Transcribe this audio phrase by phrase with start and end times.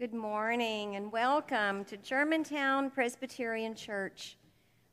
[0.00, 4.38] Good morning and welcome to Germantown Presbyterian Church.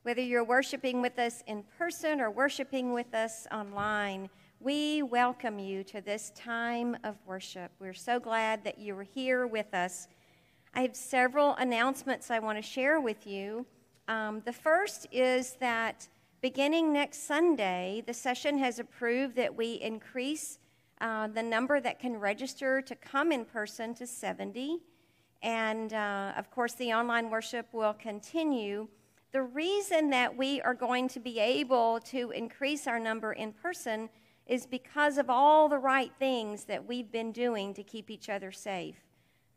[0.04, 5.86] Whether you're worshiping with us in person or worshiping with us online, we welcome you
[5.86, 7.72] to this time of worship.
[7.80, 10.10] We're so glad that you are here with us.
[10.74, 13.66] I have several announcements I want to share with you.
[14.10, 16.10] Um, the first is that
[16.42, 20.60] beginning next Sunday, the session has approved that we increase
[21.00, 24.82] uh, the number that can register to come in person to 70.
[25.42, 28.88] And uh, of course, the online worship will continue.
[29.32, 34.10] The reason that we are going to be able to increase our number in person
[34.46, 38.52] is because of all the right things that we've been doing to keep each other
[38.52, 38.96] safe.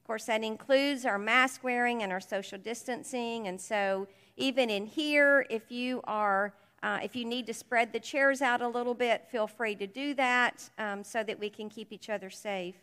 [0.00, 3.46] Of course, that includes our mask wearing and our social distancing.
[3.46, 6.52] And so, even in here, if you are
[6.82, 9.86] uh, if you need to spread the chairs out a little bit, feel free to
[9.86, 12.76] do that um, so that we can keep each other safe.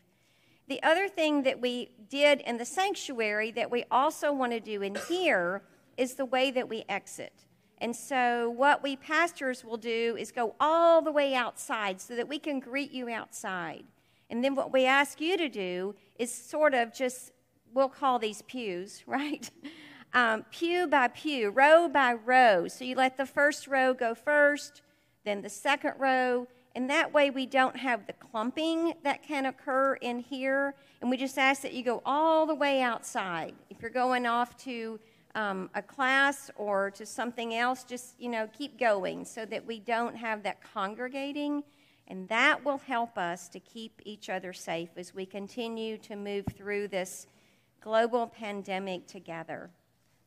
[0.67, 4.81] The other thing that we did in the sanctuary that we also want to do
[4.81, 5.61] in here
[5.95, 7.45] is the way that we exit.
[7.79, 12.27] And so, what we pastors will do is go all the way outside so that
[12.27, 13.83] we can greet you outside.
[14.29, 17.31] And then, what we ask you to do is sort of just,
[17.73, 19.49] we'll call these pews, right?
[20.13, 22.67] Um, pew by pew, row by row.
[22.67, 24.81] So, you let the first row go first,
[25.23, 26.47] then the second row,
[26.77, 30.75] and that way we don't have the clumping that can occur in here.
[31.01, 33.55] And we just ask that you go all the way outside.
[33.71, 34.99] If you're going off to
[35.33, 39.79] um, a class or to something else, just, you know, keep going so that we
[39.79, 41.63] don't have that congregating.
[42.09, 46.45] And that will help us to keep each other safe as we continue to move
[46.55, 47.25] through this
[47.81, 49.71] global pandemic together.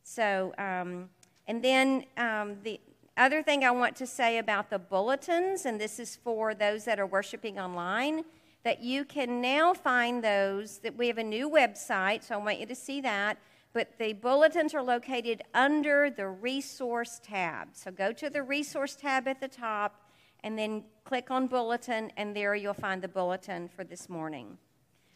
[0.03, 1.11] So, um,
[1.47, 2.81] and then um, the,
[3.17, 6.99] other thing I want to say about the bulletins, and this is for those that
[6.99, 8.25] are worshiping online,
[8.63, 12.61] that you can now find those, that we have a new website, so I want
[12.61, 13.39] you to see that.
[13.73, 17.69] But the bulletins are located under the resource tab.
[17.73, 20.03] So go to the resource tab at the top
[20.43, 24.59] and then click on bulletin, and there you'll find the bulletin for this morning.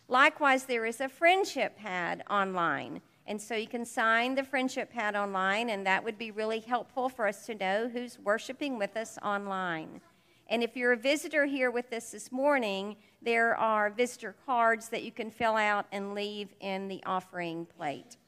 [0.07, 3.01] Likewise, there is a friendship pad online.
[3.27, 7.09] And so you can sign the friendship pad online, and that would be really helpful
[7.09, 10.01] for us to know who's worshiping with us online.
[10.49, 15.03] And if you're a visitor here with us this morning, there are visitor cards that
[15.03, 18.19] you can fill out and leave in the offering plate.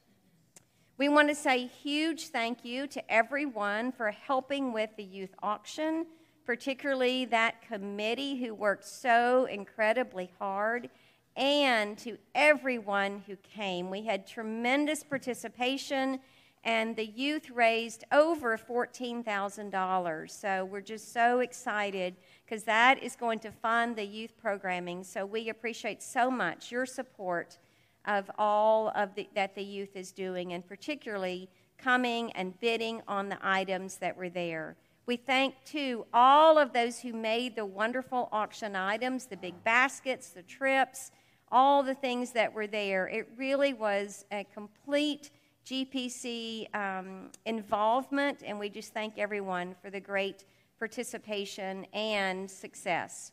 [0.97, 5.35] We want to say a huge thank you to everyone for helping with the youth
[5.43, 6.07] auction,
[6.43, 10.89] particularly that committee who worked so incredibly hard
[11.37, 13.91] and to everyone who came.
[13.91, 16.19] We had tremendous participation,
[16.63, 20.31] and the youth raised over $14,000.
[20.31, 25.03] So we're just so excited because that is going to fund the youth programming.
[25.03, 27.59] So we appreciate so much your support
[28.05, 33.29] of all of the, that the youth is doing, and particularly coming and bidding on
[33.29, 34.75] the items that were there.
[35.05, 40.29] We thank, too, all of those who made the wonderful auction items the big baskets,
[40.31, 41.11] the trips,
[41.51, 43.07] all the things that were there.
[43.07, 45.31] It really was a complete
[45.65, 50.45] GPC um, involvement, and we just thank everyone for the great
[50.79, 53.31] participation and success.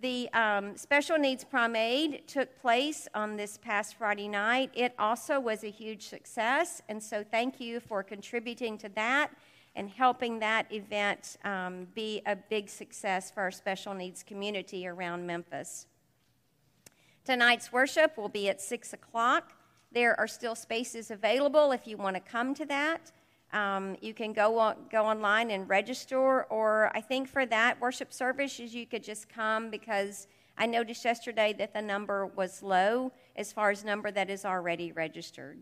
[0.00, 4.70] The um, Special Needs Prom Aid took place on this past Friday night.
[4.74, 9.32] It also was a huge success, and so thank you for contributing to that
[9.74, 15.26] and helping that event um, be a big success for our special needs community around
[15.26, 15.86] Memphis.
[17.28, 19.52] Tonight's worship will be at 6 o'clock.
[19.92, 23.12] There are still spaces available if you want to come to that.
[23.52, 28.14] Um, you can go, on, go online and register, or I think for that worship
[28.14, 33.52] service, you could just come because I noticed yesterday that the number was low as
[33.52, 35.58] far as number that is already registered.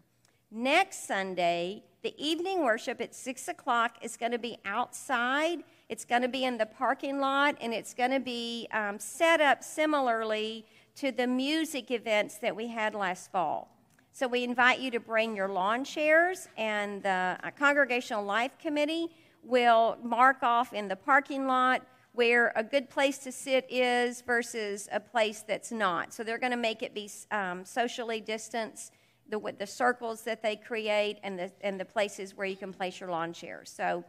[0.53, 5.65] Next Sunday, the evening worship at 6 o'clock is going to be outside.
[5.89, 9.41] It's going to be in the parking lot, and it's going to be um, set
[9.41, 10.65] up similarly
[10.97, 13.69] to the music events that we had last fall.
[14.13, 19.09] So we invite you to bring your lawn chairs, and the uh, Congregational Life Committee
[19.43, 24.89] will mark off in the parking lot where a good place to sit is versus
[24.91, 26.15] a place that's not.
[26.15, 28.93] So they're going to make it be um, socially distanced,
[29.29, 32.99] the, the circles that they create, and the, and the places where you can place
[33.01, 33.71] your lawn chairs.
[33.71, 34.03] So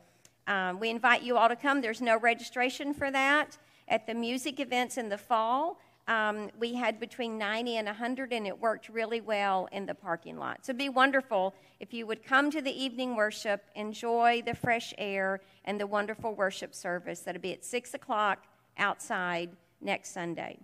[0.48, 1.82] um, we invite you all to come.
[1.82, 3.58] There's no registration for that.
[3.89, 8.48] At the music events in the fall, um, we had between 90 and 100, and
[8.48, 10.66] it worked really well in the parking lot.
[10.66, 14.94] So it'd be wonderful if you would come to the evening worship, enjoy the fresh
[14.98, 18.46] air and the wonderful worship service that'll be at 6 o'clock
[18.78, 19.50] outside
[19.82, 20.60] next Sunday.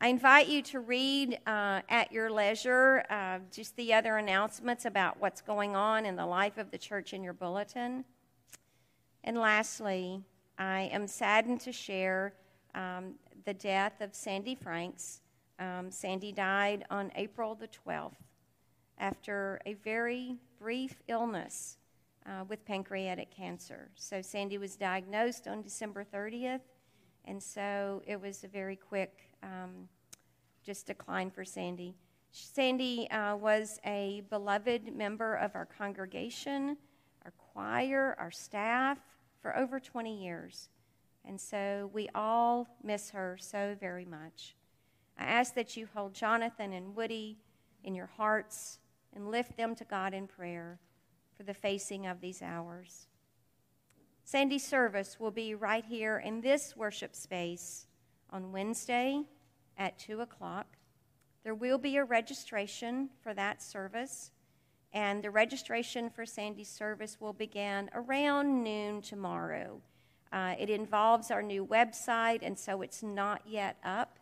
[0.00, 5.20] I invite you to read uh, at your leisure uh, just the other announcements about
[5.20, 8.04] what's going on in the life of the church in your bulletin.
[9.22, 10.20] And lastly,
[10.58, 12.34] I am saddened to share
[12.74, 15.20] um, the death of Sandy Franks.
[15.58, 18.14] Um, Sandy died on April the 12th
[18.98, 21.76] after a very brief illness
[22.26, 23.90] uh, with pancreatic cancer.
[23.94, 26.60] So, Sandy was diagnosed on December 30th,
[27.24, 29.88] and so it was a very quick um,
[30.64, 31.94] just decline for Sandy.
[32.30, 36.76] Sandy uh, was a beloved member of our congregation,
[37.24, 38.98] our choir, our staff
[39.40, 40.70] for over 20 years.
[41.24, 44.56] And so we all miss her so very much.
[45.18, 47.38] I ask that you hold Jonathan and Woody
[47.84, 48.78] in your hearts
[49.14, 50.80] and lift them to God in prayer
[51.36, 53.06] for the facing of these hours.
[54.24, 57.86] Sandy's service will be right here in this worship space
[58.30, 59.22] on Wednesday
[59.76, 60.66] at 2 o'clock.
[61.44, 64.30] There will be a registration for that service,
[64.92, 69.80] and the registration for Sandy's service will begin around noon tomorrow.
[70.32, 74.18] Uh, it involves our new website, and so it's not yet up,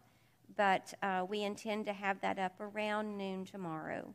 [0.56, 4.12] but uh, we intend to have that up around noon tomorrow.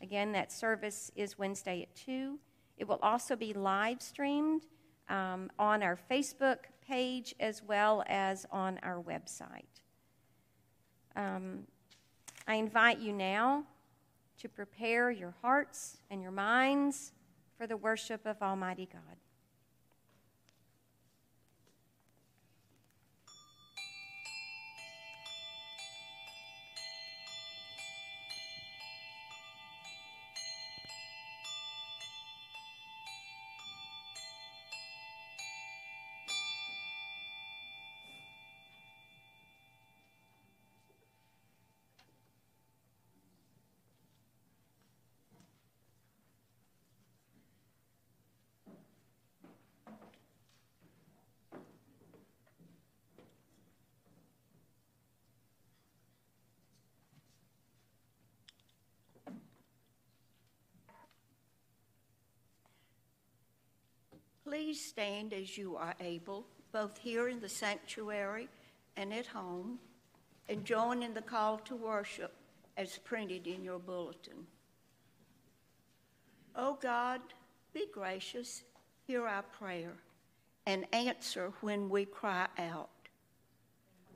[0.00, 2.38] Again, that service is Wednesday at 2.
[2.78, 4.66] It will also be live streamed
[5.08, 9.64] um, on our Facebook page as well as on our website.
[11.16, 11.66] Um,
[12.46, 13.64] I invite you now
[14.38, 17.12] to prepare your hearts and your minds
[17.56, 19.16] for the worship of Almighty God.
[64.44, 68.48] Please stand as you are able, both here in the sanctuary
[68.96, 69.78] and at home,
[70.48, 72.34] and join in the call to worship
[72.76, 74.46] as printed in your bulletin.
[76.56, 77.20] O oh God,
[77.72, 78.64] be gracious,
[79.06, 79.94] hear our prayer,
[80.66, 82.90] and answer when we cry out.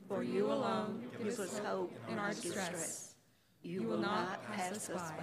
[0.09, 3.14] For you alone give us hope in our distress.
[3.62, 5.14] You will not pass us by.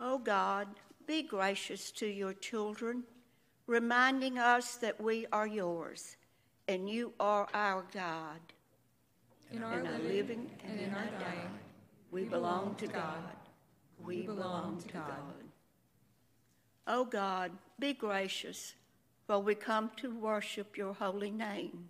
[0.00, 0.68] O oh God,
[1.06, 3.04] be gracious to your children
[3.66, 6.16] reminding us that we are yours
[6.68, 8.40] and you are our God.
[9.52, 11.50] In our, in our living, living and in our dying,
[12.10, 13.36] we belong to God.
[14.04, 15.04] We belong to God.
[16.86, 18.74] O oh God, be gracious,
[19.26, 21.88] for we come to worship your holy name.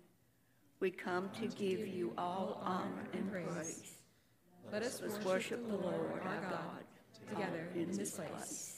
[0.79, 3.97] We come to give you all honor and praise.
[4.71, 6.83] Let us worship the Lord our God
[7.29, 8.74] together in this place.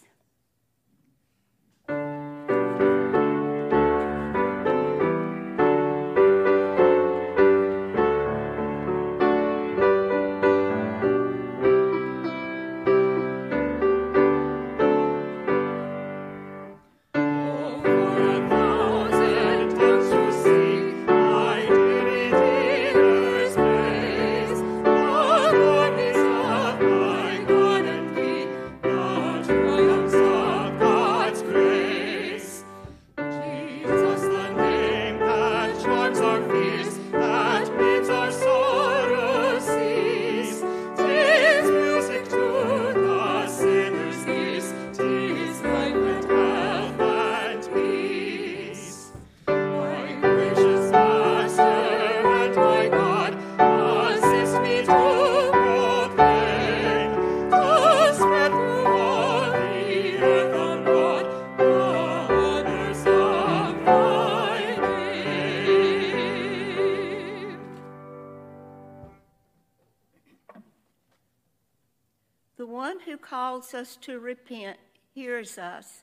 [73.78, 74.78] Us to repent
[75.14, 76.02] hears us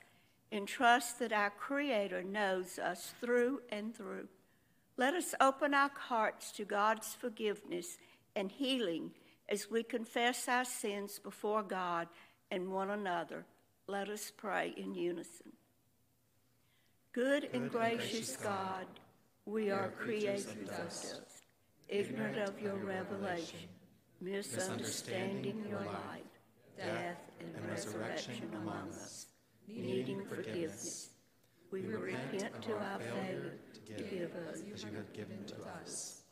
[0.50, 4.28] and trust that our Creator knows us through and through.
[4.97, 7.99] Let us open our hearts to God's forgiveness
[8.37, 9.11] and healing
[9.49, 12.09] as we confess our sins before God
[12.50, 13.45] and one another.
[13.87, 15.52] Let us pray in unison.
[17.12, 18.87] Good, Good and gracious God,
[19.45, 21.21] we are creators of dust
[21.88, 23.69] ignorant of your revelation,
[24.21, 26.25] misunderstanding your light,
[26.76, 29.26] death and resurrection among us,
[29.69, 31.11] needing forgiveness.
[31.71, 36.23] We repent to our failure to give us as you have given to us.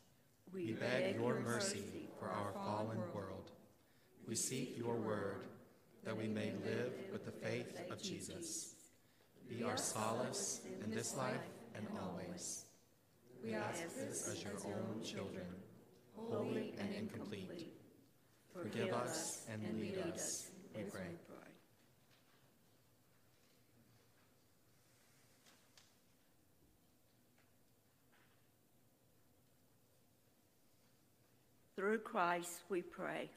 [0.53, 3.51] We beg your mercy for our fallen world.
[4.29, 5.47] We seek your word
[6.05, 8.75] that we may live with the faith of Jesus.
[9.49, 12.65] Be our solace in this life and always.
[13.43, 15.47] We ask this as your own children,
[16.15, 17.72] holy and incomplete.
[18.55, 21.01] Forgive us and lead us, we pray.
[31.77, 33.29] Through Christ we pray.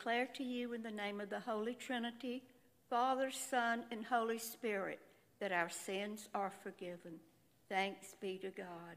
[0.00, 2.42] Declare to you in the name of the Holy Trinity,
[2.88, 4.98] Father, Son, and Holy Spirit,
[5.40, 7.20] that our sins are forgiven.
[7.68, 8.96] Thanks be to God.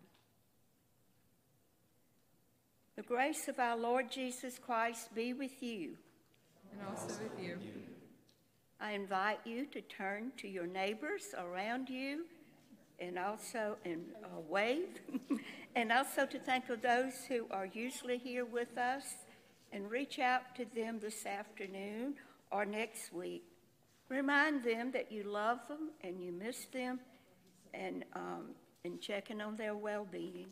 [2.95, 5.97] The grace of our Lord Jesus Christ be with you.
[6.71, 7.57] And also with you.
[8.79, 12.23] I invite you to turn to your neighbors around you
[12.97, 15.01] and also in uh, wave,
[15.75, 19.03] and also to thank those who are usually here with us
[19.73, 22.13] and reach out to them this afternoon
[22.51, 23.43] or next week.
[24.07, 26.99] Remind them that you love them and you miss them
[27.73, 28.51] and, um,
[28.85, 30.47] and checking on their well being.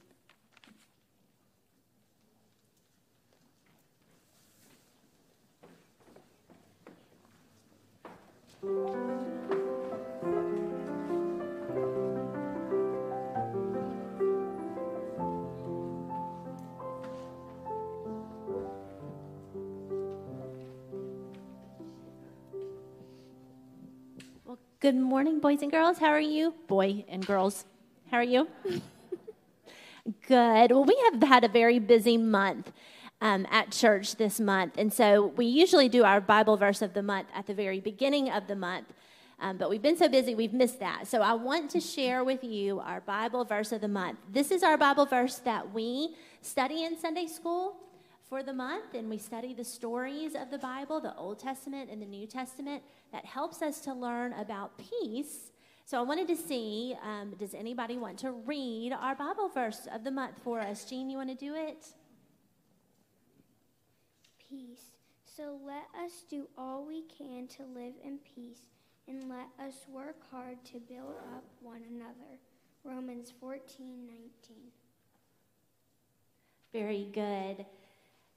[24.82, 26.00] Good morning, boys and girls.
[26.00, 26.56] How are you?
[26.66, 27.66] Boy and girls,
[28.10, 28.48] how are you?
[30.28, 30.72] Good.
[30.72, 32.72] Well, we have had a very busy month
[33.22, 34.80] um, at church this month.
[34.80, 38.32] And so we usually do our Bible verse of the month at the very beginning
[38.32, 38.88] of the month.
[39.40, 41.06] Um, but we've been so busy, we've missed that.
[41.06, 44.18] So I want to share with you our Bible verse of the month.
[44.34, 47.76] This is our Bible verse that we study in Sunday school
[48.32, 52.02] for the month, and we study the stories of the Bible, the Old Testament and
[52.02, 55.52] the New Testament, that helps us to learn about peace.
[55.84, 60.06] So I wanted to see um, does anybody want to read our Bible verse of
[60.06, 60.86] the month for us?
[60.86, 61.88] Jean, you want to do it?
[64.50, 64.94] Peace.
[65.26, 68.62] So let us do all we can to live in peace,
[69.10, 72.40] and let us work hard to build up one another.
[72.86, 74.56] Romans 14 19.
[76.72, 77.66] Very good.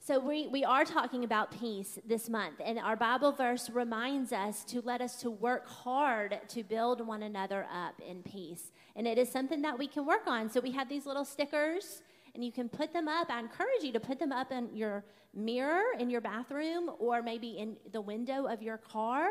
[0.07, 4.63] So, we, we are talking about peace this month, and our Bible verse reminds us
[4.65, 8.71] to let us to work hard to build one another up in peace.
[8.97, 10.51] And it is something that we can work on.
[10.51, 12.03] So, we have these little stickers,
[12.35, 13.31] and you can put them up.
[13.31, 17.53] I encourage you to put them up in your mirror in your bathroom or maybe
[17.53, 19.27] in the window of your car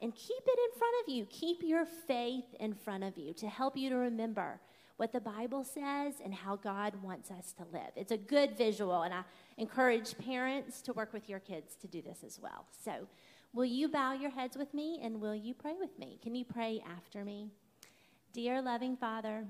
[0.00, 1.26] and keep it in front of you.
[1.30, 4.60] Keep your faith in front of you to help you to remember
[4.96, 7.90] what the Bible says and how God wants us to live.
[7.96, 9.22] It's a good visual, and I
[9.58, 12.66] encourage parents to work with your kids to do this as well.
[12.84, 13.08] So,
[13.52, 16.18] will you bow your heads with me and will you pray with me?
[16.22, 17.50] Can you pray after me?
[18.32, 19.44] Dear loving Father,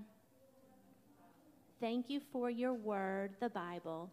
[1.80, 4.10] thank you for your word, the Bible.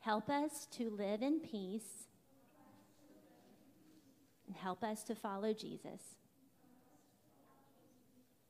[0.00, 2.06] Help us to live in peace
[4.46, 6.00] and help us to follow Jesus.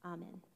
[0.05, 0.48] Amen.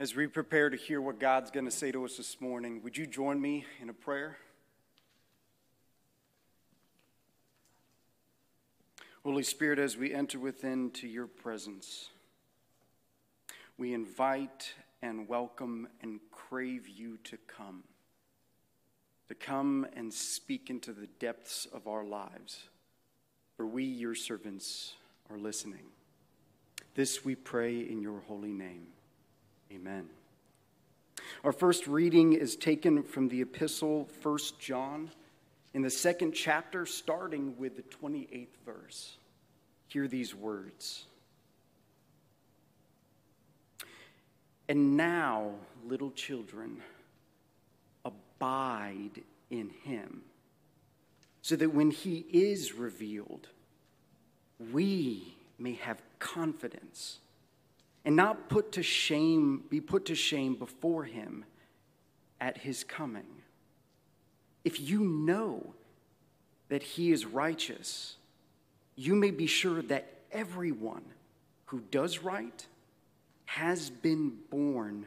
[0.00, 2.96] As we prepare to hear what God's going to say to us this morning, would
[2.96, 4.38] you join me in a prayer?
[9.22, 12.08] Holy Spirit, as we enter within to your presence,
[13.76, 17.82] we invite and welcome and crave you to come,
[19.28, 22.70] to come and speak into the depths of our lives,
[23.58, 24.94] for we, your servants,
[25.28, 25.84] are listening.
[26.94, 28.86] This we pray in your holy name.
[29.70, 30.08] Amen.
[31.44, 35.10] Our first reading is taken from the epistle 1 John
[35.72, 39.16] in the second chapter, starting with the 28th verse.
[39.88, 41.06] Hear these words.
[44.68, 45.52] And now,
[45.84, 46.80] little children,
[48.04, 50.22] abide in him,
[51.42, 53.48] so that when he is revealed,
[54.72, 57.18] we may have confidence
[58.04, 61.44] and not put to shame, be put to shame before him
[62.40, 63.39] at his coming.
[64.64, 65.74] If you know
[66.68, 68.16] that he is righteous,
[68.96, 71.04] you may be sure that everyone
[71.66, 72.66] who does right
[73.46, 75.06] has been born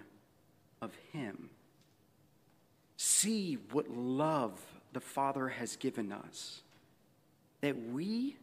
[0.81, 1.49] of him.
[2.97, 4.59] See what love
[4.91, 6.61] the Father has given us,
[7.61, 8.37] that we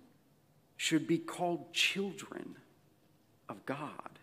[0.76, 2.56] should be called children
[3.48, 4.18] of God.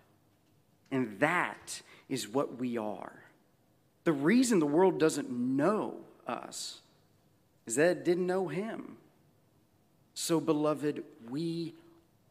[0.89, 3.13] And that is what we are.
[4.05, 5.97] The reason the world doesn't know
[6.27, 6.81] us
[7.65, 8.97] is that it didn't know him.
[10.13, 11.75] So, beloved, we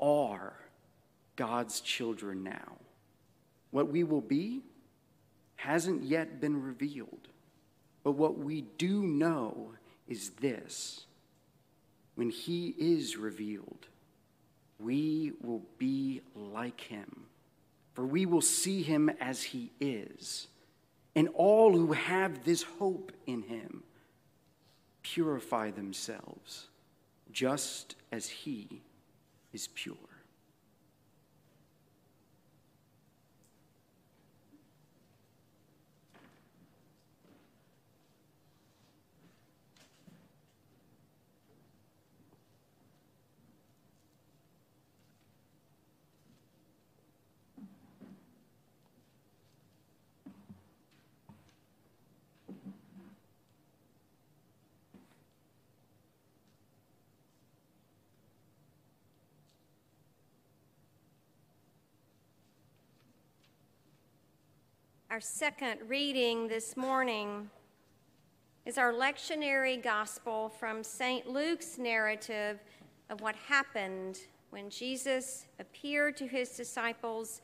[0.01, 0.55] are
[1.37, 2.77] God's children now.
[3.71, 4.63] What we will be
[5.57, 7.29] hasn't yet been revealed.
[8.03, 9.73] But what we do know
[10.09, 11.07] is this
[12.15, 13.87] when he is revealed,
[14.79, 17.27] we will be like him
[17.97, 20.49] for we will see him as he is.
[21.17, 23.83] And all who have this hope in him
[25.03, 26.69] purify themselves
[27.33, 28.83] just as he
[29.53, 29.97] is pure.
[65.17, 67.49] Our second reading this morning
[68.67, 71.27] is our lectionary gospel from St.
[71.27, 72.59] Luke's narrative
[73.09, 74.19] of what happened
[74.51, 77.41] when Jesus appeared to his disciples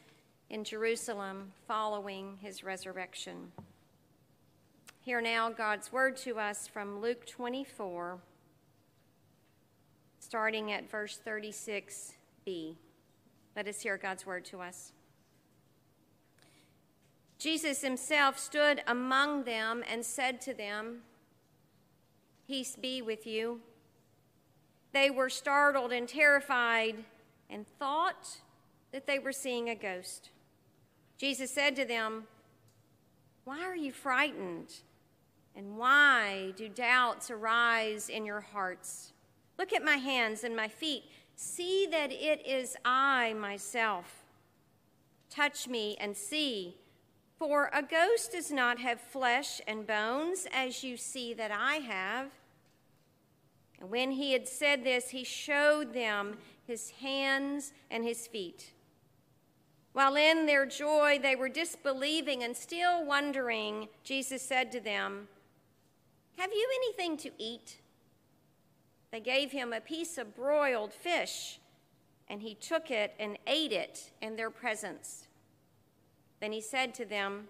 [0.51, 3.51] in Jerusalem following his resurrection.
[5.01, 8.19] Hear now God's word to us from Luke 24,
[10.19, 12.77] starting at verse 36b.
[13.57, 14.93] Let us hear God's word to us.
[17.43, 20.99] Jesus himself stood among them and said to them,
[22.47, 23.59] Peace be with you.
[24.93, 26.95] They were startled and terrified
[27.51, 28.39] and thought
[28.93, 30.31] that they were seeing a ghost.
[31.19, 32.29] Jesus said to them,
[33.43, 34.75] Why are you frightened?
[35.57, 39.15] And why do doubts arise in your hearts?
[39.59, 41.07] Look at my hands and my feet.
[41.35, 44.27] See that it is I myself.
[45.29, 46.77] Touch me and see
[47.43, 52.31] for a ghost does not have flesh and bones, as you see that I have.
[53.81, 56.37] And when he had said this, he showed them
[56.69, 58.75] his hands and his feet.
[59.93, 65.27] While in their joy they were disbelieving and still wondering, Jesus said to them,
[66.39, 67.81] Have you anything to eat?
[69.11, 71.59] They gave him a piece of broiled fish,
[72.29, 75.27] and he took it and ate it in their presence.
[76.43, 77.47] Then he said to them,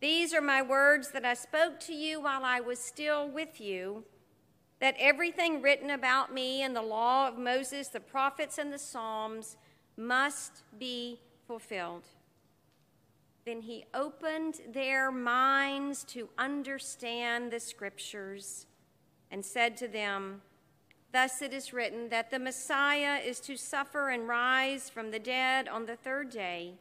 [0.00, 4.04] These are my words that I spoke to you while I was still with you,
[4.80, 9.58] that everything written about me in the law of Moses, the prophets, and the Psalms
[9.98, 12.04] must be fulfilled.
[13.44, 18.64] Then he opened their minds to understand the scriptures
[19.30, 20.40] and said to them,
[21.12, 25.68] Thus it is written that the Messiah is to suffer and rise from the dead
[25.68, 26.78] on the third day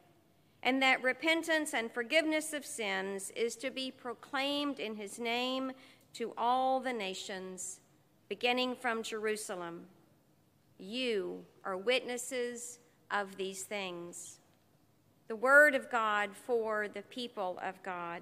[0.63, 5.71] and that repentance and forgiveness of sins is to be proclaimed in his name
[6.13, 7.79] to all the nations,
[8.29, 9.85] beginning from Jerusalem.
[10.77, 14.39] You are witnesses of these things.
[15.27, 18.21] The word of God for the people of God.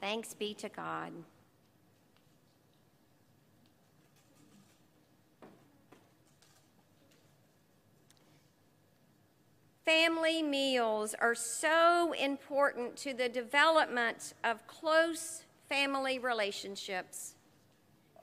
[0.00, 1.12] Thanks be to God.
[9.84, 17.34] Family meals are so important to the development of close family relationships.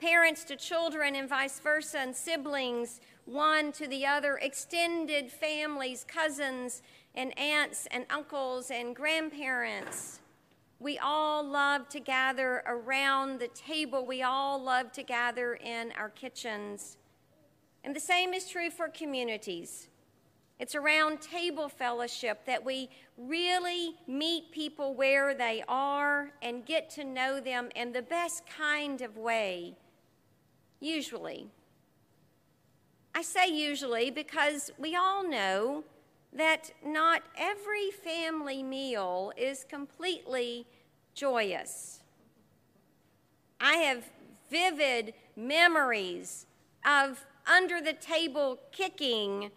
[0.00, 6.82] Parents to children and vice versa, and siblings one to the other, extended families, cousins
[7.14, 10.18] and aunts and uncles and grandparents.
[10.80, 14.04] We all love to gather around the table.
[14.04, 16.96] We all love to gather in our kitchens.
[17.84, 19.88] And the same is true for communities.
[20.62, 27.02] It's around table fellowship that we really meet people where they are and get to
[27.02, 29.74] know them in the best kind of way.
[30.78, 31.48] Usually.
[33.12, 35.82] I say usually because we all know
[36.32, 40.68] that not every family meal is completely
[41.12, 42.04] joyous.
[43.60, 44.04] I have
[44.48, 46.46] vivid memories
[46.86, 49.50] of under the table kicking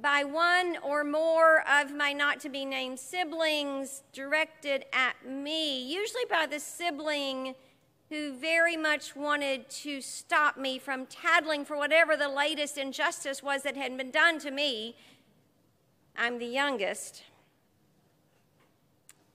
[0.00, 6.24] by one or more of my not to be named siblings directed at me, usually
[6.28, 7.54] by the sibling
[8.08, 13.62] who very much wanted to stop me from tattling for whatever the latest injustice was
[13.62, 14.96] that had been done to me.
[16.16, 17.22] I'm the youngest.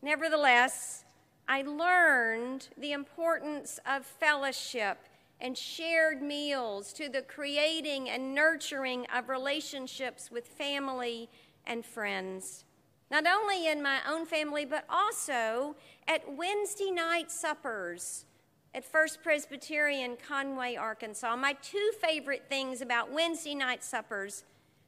[0.01, 1.05] Nevertheless,
[1.47, 4.99] I learned the importance of fellowship
[5.39, 11.29] and shared meals to the creating and nurturing of relationships with family
[11.65, 12.65] and friends.
[13.09, 15.75] Not only in my own family, but also
[16.07, 18.25] at Wednesday night suppers
[18.73, 21.35] at First Presbyterian Conway, Arkansas.
[21.35, 24.43] My two favorite things about Wednesday night suppers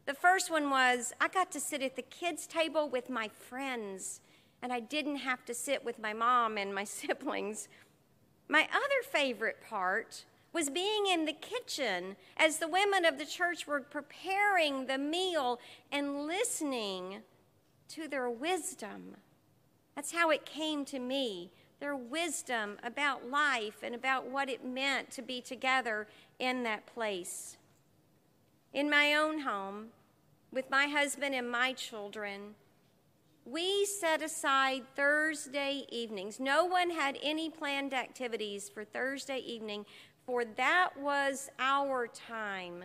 [0.09, 4.21] the first one was I got to sit at the kids' table with my friends,
[4.59, 7.67] and I didn't have to sit with my mom and my siblings.
[8.47, 13.67] My other favorite part was being in the kitchen as the women of the church
[13.67, 15.59] were preparing the meal
[15.91, 17.21] and listening
[17.89, 19.15] to their wisdom.
[19.95, 25.11] That's how it came to me their wisdom about life and about what it meant
[25.11, 26.07] to be together
[26.37, 27.57] in that place.
[28.73, 29.87] In my own home,
[30.51, 32.55] with my husband and my children,
[33.45, 36.39] we set aside Thursday evenings.
[36.39, 39.85] No one had any planned activities for Thursday evening
[40.29, 42.83] for that was our time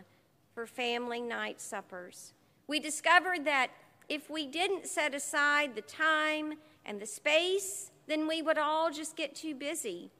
[0.54, 2.32] for family night suppers.
[2.66, 3.68] We discovered that
[4.08, 6.54] if we didn't set aside the time
[6.86, 10.10] and the space, then we would all just get too busy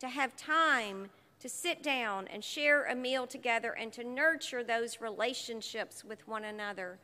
[0.00, 4.98] to have time to sit down and share a meal together and to nurture those
[4.98, 6.98] relationships with one another.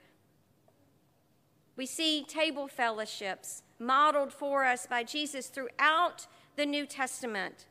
[1.77, 6.27] We see table fellowships modeled for us by Jesus throughout
[6.57, 7.67] the New Testament.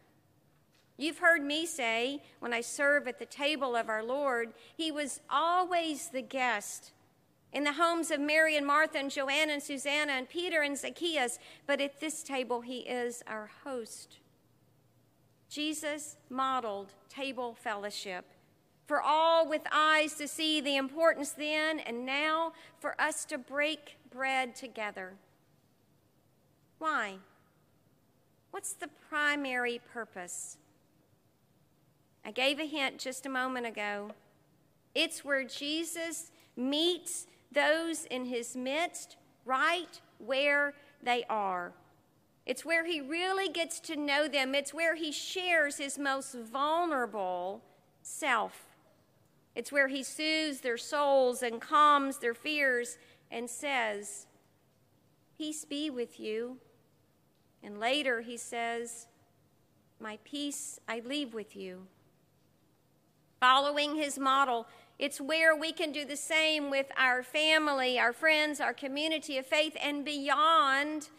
[0.98, 5.22] You've heard me say when I serve at the table of our Lord, He was
[5.30, 6.92] always the guest
[7.54, 11.40] in the homes of Mary and Martha and Joanna and Susanna and Peter and Zacchaeus,
[11.66, 14.18] but at this table, He is our host.
[15.50, 18.26] Jesus modeled table fellowship
[18.88, 23.98] for all with eyes to see the importance then and now for us to break
[24.10, 25.14] bread together.
[26.80, 27.16] Why?
[28.52, 30.58] What's the primary purpose?
[32.28, 34.12] I gave a hint just a moment ago.
[34.94, 41.72] It's where Jesus meets those in his midst right where they are.
[42.46, 44.56] It's where he really gets to know them.
[44.56, 47.62] It's where he shares his most vulnerable
[48.02, 48.76] self.
[49.56, 52.98] It's where he soothes their souls and calms their fears
[53.32, 54.28] and says,
[55.38, 56.58] Peace be with you.
[57.64, 59.08] And later he says,
[59.98, 61.88] My peace I leave with you
[63.40, 64.68] following his model.
[65.00, 69.46] It's where we can do the same with our family, our friends, our community of
[69.46, 71.10] faith, and beyond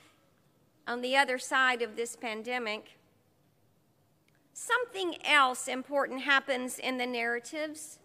[0.86, 2.98] on the other side of this pandemic.
[4.52, 8.00] Something else important happens in the narratives.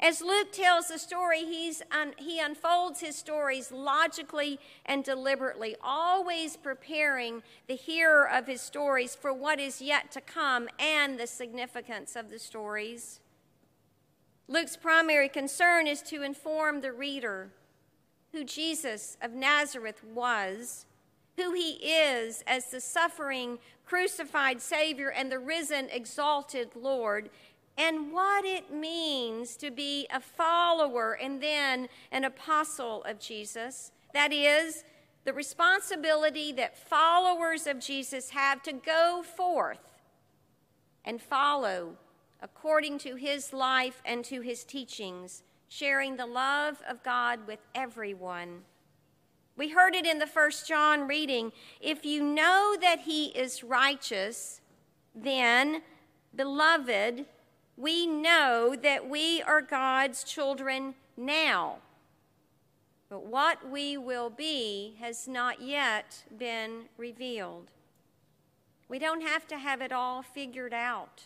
[0.00, 6.56] As Luke tells the story, he's un, he unfolds his stories logically and deliberately, always
[6.56, 12.16] preparing the hearer of his stories for what is yet to come and the significance
[12.16, 13.20] of the stories.
[14.48, 17.50] Luke's primary concern is to inform the reader
[18.32, 20.86] who Jesus of Nazareth was,
[21.36, 27.28] who he is as the suffering, crucified Savior and the risen, exalted Lord,
[27.76, 33.92] and what it means to be a follower and then an apostle of Jesus.
[34.14, 34.82] That is,
[35.24, 39.92] the responsibility that followers of Jesus have to go forth
[41.04, 41.98] and follow
[42.40, 48.62] according to his life and to his teachings sharing the love of God with everyone.
[49.56, 51.52] We heard it in the first John reading.
[51.80, 54.60] If you know that he is righteous,
[55.14, 55.82] then,
[56.34, 57.26] beloved,
[57.76, 61.78] we know that we are God's children now.
[63.08, 67.70] But what we will be has not yet been revealed.
[68.88, 71.24] We don't have to have it all figured out,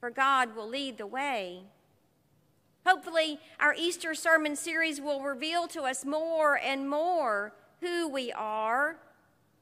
[0.00, 1.62] for God will lead the way.
[2.84, 8.96] Hopefully, our Easter sermon series will reveal to us more and more who we are,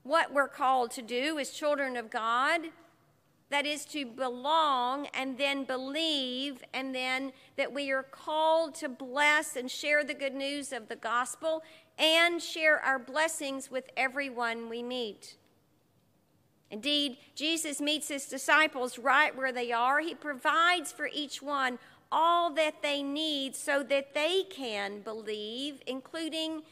[0.03, 2.62] what we're called to do as children of God
[3.51, 9.55] that is to belong and then believe, and then that we are called to bless
[9.55, 11.62] and share the good news of the gospel
[11.99, 15.37] and share our blessings with everyone we meet.
[16.70, 20.00] Indeed, Jesus meets his disciples right where they are.
[20.00, 21.79] He provides for each one
[22.11, 26.62] all that they need so that they can believe, including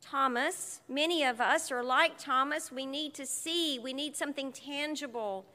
[0.00, 0.80] Thomas.
[0.88, 2.70] Many of us are like Thomas.
[2.70, 5.46] We need to see, we need something tangible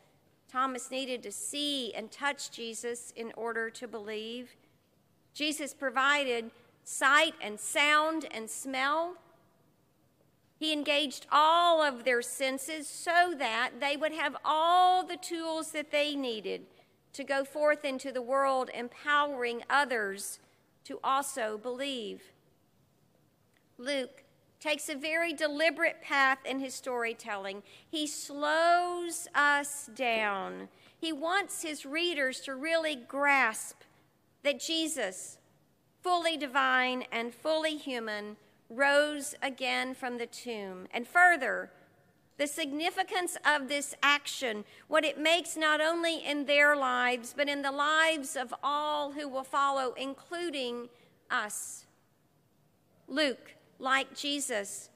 [0.52, 4.50] Thomas needed to see and touch Jesus in order to believe.
[5.34, 6.52] Jesus provided
[6.84, 9.16] sight and sound and smell.
[10.62, 15.90] He engaged all of their senses so that they would have all the tools that
[15.90, 16.68] they needed
[17.14, 20.38] to go forth into the world, empowering others
[20.84, 22.22] to also believe.
[23.80, 24.24] Luke
[24.60, 27.64] takes a very deliberate path in his storytelling.
[27.90, 30.70] He slows us down.
[30.96, 33.78] He wants his readers to really grasp
[34.44, 35.40] that Jesus,
[36.04, 38.38] fully divine and fully human,
[38.72, 40.88] rose again from the tomb.
[40.92, 41.72] And further,
[42.38, 47.62] the significance of this action, what it makes not only in their lives, but in
[47.62, 50.90] the lives of all who will follow, including
[51.30, 51.86] us.
[53.08, 54.90] Luke like Jesus,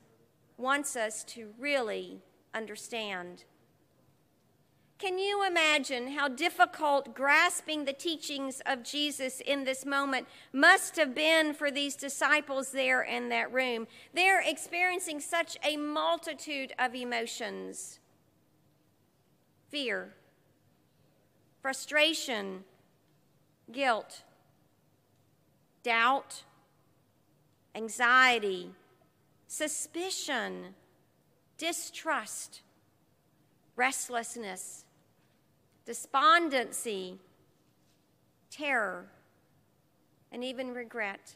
[0.57, 2.21] wants us to really
[2.53, 3.43] understand.
[4.97, 11.13] Can you imagine how difficult grasping the teachings of Jesus in this moment must have
[11.13, 13.87] been for these disciples there in that room?
[14.13, 17.99] They're experiencing such a multitude of emotions
[19.69, 20.13] fear,
[21.61, 22.63] frustration,
[23.71, 24.23] guilt,
[25.83, 26.43] doubt
[27.75, 28.71] anxiety,
[29.47, 30.73] suspicion,
[31.57, 32.61] distrust,
[33.75, 34.84] restlessness,
[35.85, 37.19] despondency,
[38.49, 39.05] terror,
[40.31, 41.35] and even regret.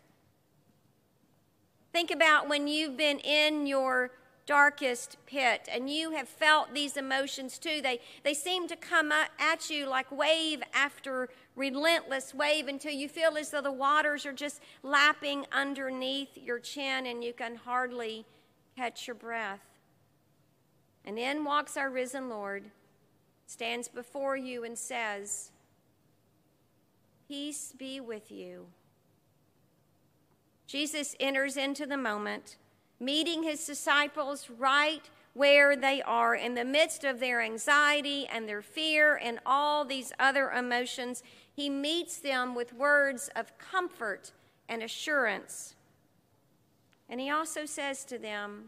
[1.92, 4.12] Think about when you've been in your
[4.46, 7.82] darkest pit and you have felt these emotions too.
[7.84, 13.38] They, they seem to come at you like wave after relentless wave until you feel
[13.38, 18.26] as though the waters are just lapping underneath your chin and you can hardly
[18.76, 19.62] catch your breath.
[21.06, 22.72] And in walks our risen Lord,
[23.50, 25.50] stands before you and says,
[27.28, 28.68] Peace be with you.
[30.68, 32.58] Jesus enters into the moment
[33.00, 38.62] meeting his disciples right where they are in the midst of their anxiety and their
[38.62, 41.24] fear and all these other emotions.
[41.52, 44.32] He meets them with words of comfort
[44.68, 45.74] and assurance.
[47.10, 48.66] And he also says to them,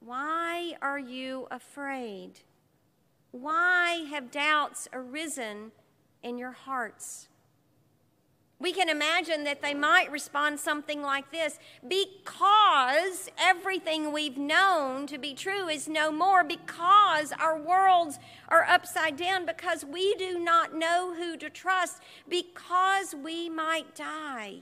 [0.00, 2.40] Why are you afraid?
[3.32, 5.72] Why have doubts arisen
[6.22, 7.28] in your hearts?
[8.60, 11.58] We can imagine that they might respond something like this
[11.88, 19.16] because everything we've known to be true is no more, because our worlds are upside
[19.16, 24.60] down, because we do not know who to trust, because we might die.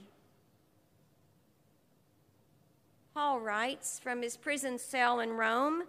[3.13, 5.83] Paul writes from his prison cell in Rome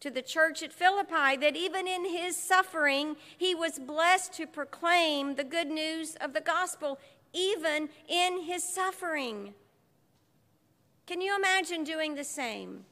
[0.00, 5.34] to the church at Philippi that even in his suffering, he was blessed to proclaim
[5.34, 6.98] the good news of the gospel
[7.32, 9.54] even in his suffering.
[11.06, 12.84] Can you imagine doing the same?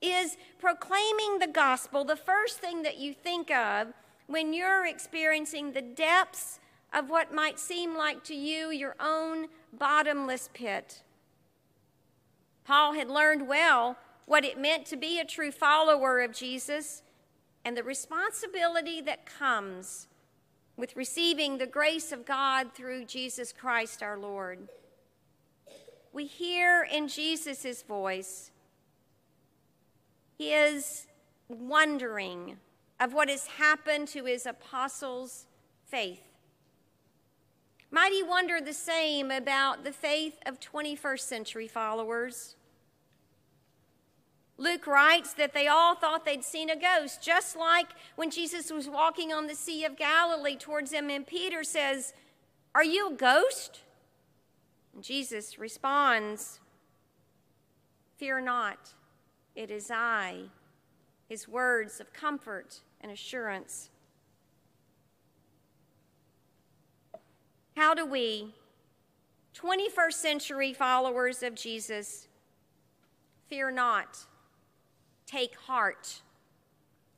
[0.00, 3.88] Is proclaiming the gospel the first thing that you think of
[4.26, 6.60] when you're experiencing the depths
[6.92, 11.02] of what might seem like to you your own bottomless pit?
[12.64, 13.96] Paul had learned well
[14.32, 17.02] what it meant to be a true follower of Jesus
[17.66, 20.08] and the responsibility that comes
[20.74, 24.70] with receiving the grace of God through Jesus Christ our Lord.
[26.14, 28.50] We hear in Jesus' voice
[30.38, 31.06] his
[31.48, 32.56] wondering
[32.98, 35.44] of what has happened to his apostles'
[35.84, 36.22] faith.
[37.90, 42.56] Might he wonder the same about the faith of 21st century followers?
[44.62, 48.88] Luke writes that they all thought they'd seen a ghost, just like when Jesus was
[48.88, 52.14] walking on the Sea of Galilee towards them, and Peter says,
[52.72, 53.80] Are you a ghost?
[54.94, 56.60] And Jesus responds,
[58.18, 58.90] Fear not,
[59.56, 60.42] it is I.
[61.28, 63.90] His words of comfort and assurance.
[67.74, 68.54] How do we,
[69.56, 72.28] 21st century followers of Jesus,
[73.48, 74.26] fear not?
[75.32, 76.20] Take heart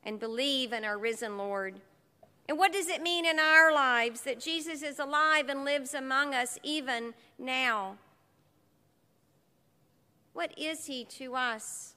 [0.03, 1.75] and believe in our risen Lord.
[2.47, 6.33] And what does it mean in our lives that Jesus is alive and lives among
[6.33, 7.97] us even now?
[10.33, 11.93] What is he to us?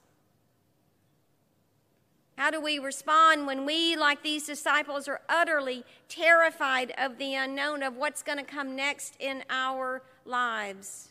[2.37, 7.83] How do we respond when we, like these disciples, are utterly terrified of the unknown,
[7.83, 11.09] of what's going to come next in our lives?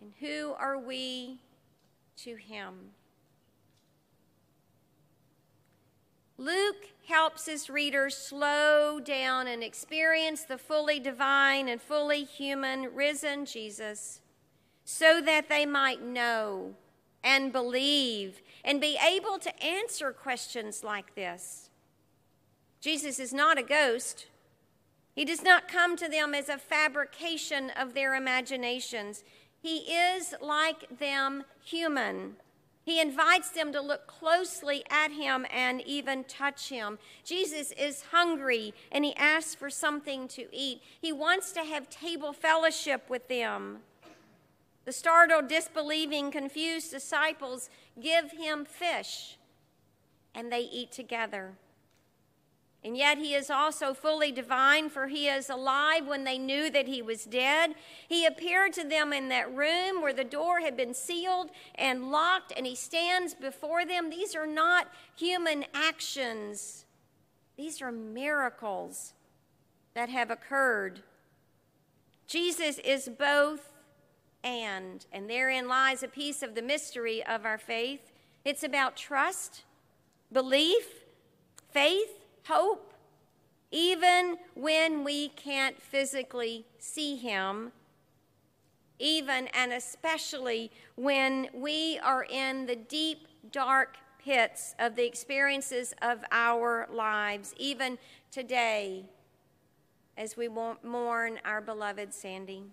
[0.00, 1.38] And who are we
[2.24, 2.92] to him.
[6.36, 13.44] Luke helps his readers slow down and experience the fully divine and fully human risen
[13.44, 14.20] Jesus
[14.84, 16.74] so that they might know
[17.22, 21.68] and believe and be able to answer questions like this.
[22.80, 24.26] Jesus is not a ghost.
[25.14, 29.22] He does not come to them as a fabrication of their imaginations.
[29.60, 32.36] He is like them human.
[32.82, 36.98] He invites them to look closely at him and even touch him.
[37.24, 40.82] Jesus is hungry and he asks for something to eat.
[41.00, 43.80] He wants to have table fellowship with them.
[44.86, 47.68] The startled, disbelieving, confused disciples
[48.00, 49.36] give him fish
[50.34, 51.52] and they eat together.
[52.82, 56.88] And yet he is also fully divine, for he is alive when they knew that
[56.88, 57.74] he was dead.
[58.08, 62.54] He appeared to them in that room where the door had been sealed and locked,
[62.56, 64.08] and he stands before them.
[64.08, 66.86] These are not human actions,
[67.56, 69.12] these are miracles
[69.92, 71.02] that have occurred.
[72.26, 73.72] Jesus is both
[74.42, 78.12] and, and therein lies a piece of the mystery of our faith.
[78.44, 79.64] It's about trust,
[80.32, 80.86] belief,
[81.72, 82.92] faith hope,
[83.70, 87.72] even when we can't physically see Him,
[88.98, 96.24] even and especially when we are in the deep, dark pits of the experiences of
[96.30, 97.98] our lives, even
[98.30, 99.06] today
[100.16, 102.64] as we mourn our beloved Sandy.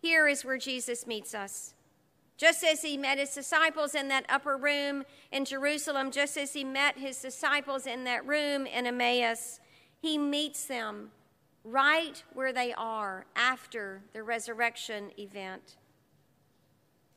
[0.00, 1.74] Here is where Jesus meets us.
[2.42, 6.64] Just as he met his disciples in that upper room in Jerusalem, just as he
[6.64, 9.60] met his disciples in that room in Emmaus,
[10.00, 11.12] he meets them
[11.62, 15.76] right where they are after the resurrection event.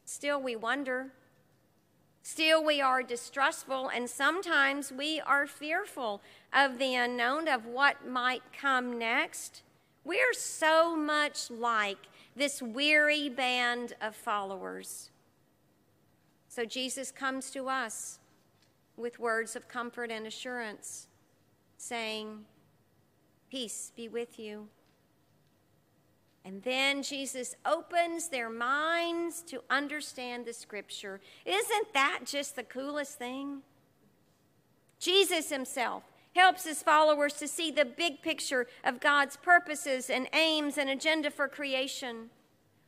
[0.05, 1.07] Still, we wonder.
[2.21, 6.21] Still, we are distrustful, and sometimes we are fearful
[6.53, 9.63] of the unknown, of what might come next.
[10.03, 11.97] We're so much like
[12.35, 15.09] this weary band of followers.
[16.55, 18.17] So Jesus comes to us
[18.95, 21.07] with words of comfort and assurance,
[21.75, 22.45] saying,
[23.51, 24.69] Peace be with you.
[26.45, 31.19] And then Jesus opens their minds to understand the scripture.
[31.45, 33.57] Isn't that just the coolest thing?
[34.97, 36.03] Jesus himself
[36.37, 41.31] helps his followers to see the big picture of God's purposes and aims and agenda
[41.31, 42.29] for creation.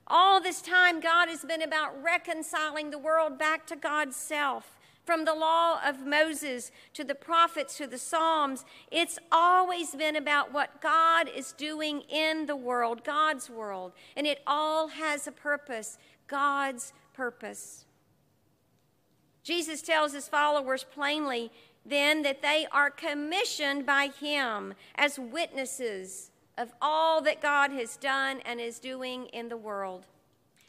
[0.10, 4.78] All this time, God has been about reconciling the world back to God's self.
[5.03, 10.51] From the law of Moses to the prophets to the Psalms, it's always been about
[10.53, 13.93] what God is doing in the world, God's world.
[14.18, 15.97] And it all has a purpose
[16.28, 17.86] God's purpose.
[19.43, 21.51] Jesus tells his followers plainly
[21.86, 28.41] then that they are commissioned by him as witnesses of all that God has done
[28.45, 30.05] and is doing in the world.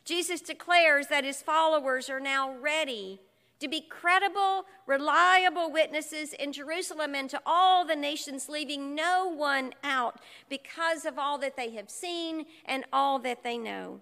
[0.05, 3.21] Jesus declares that his followers are now ready
[3.61, 9.73] to be credible, reliable witnesses in Jerusalem and to all the nations, leaving no one
[9.83, 14.01] out because of all that they have seen and all that they know.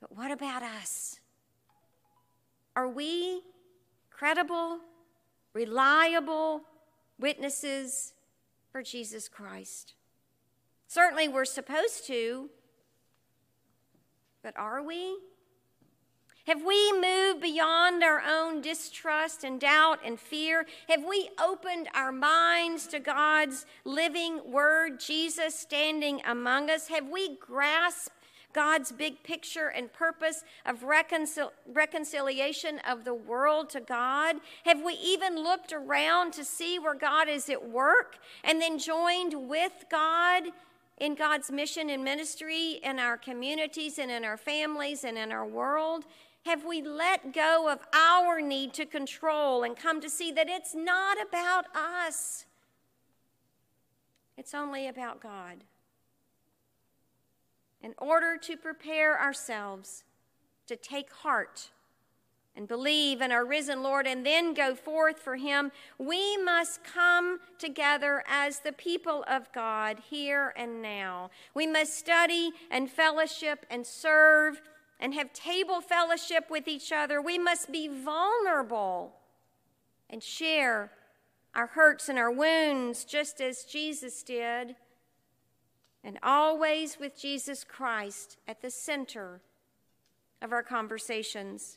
[0.00, 1.20] But what about us?
[2.76, 3.42] Are we
[4.10, 4.78] credible,
[5.54, 6.62] reliable
[7.18, 8.12] witnesses
[8.70, 9.94] for Jesus Christ.
[10.86, 12.48] Certainly, we're supposed to,
[14.42, 15.18] but are we?
[16.46, 20.64] Have we moved beyond our own distrust and doubt and fear?
[20.88, 26.88] Have we opened our minds to God's living word, Jesus standing among us?
[26.88, 28.17] Have we grasped
[28.58, 34.34] God's big picture and purpose of reconcil- reconciliation of the world to God?
[34.64, 39.48] Have we even looked around to see where God is at work and then joined
[39.48, 40.42] with God
[40.96, 45.46] in God's mission and ministry in our communities and in our families and in our
[45.46, 46.04] world?
[46.44, 50.74] Have we let go of our need to control and come to see that it's
[50.74, 52.44] not about us?
[54.36, 55.58] It's only about God.
[57.82, 60.04] In order to prepare ourselves
[60.66, 61.70] to take heart
[62.56, 67.38] and believe in our risen Lord and then go forth for Him, we must come
[67.58, 71.30] together as the people of God here and now.
[71.54, 74.60] We must study and fellowship and serve
[75.00, 79.14] and have table fellowship with each other, we must be vulnerable
[80.10, 80.90] and share
[81.54, 84.74] our hurts and our wounds just as Jesus did.
[86.08, 89.42] And always with Jesus Christ at the center
[90.40, 91.76] of our conversations.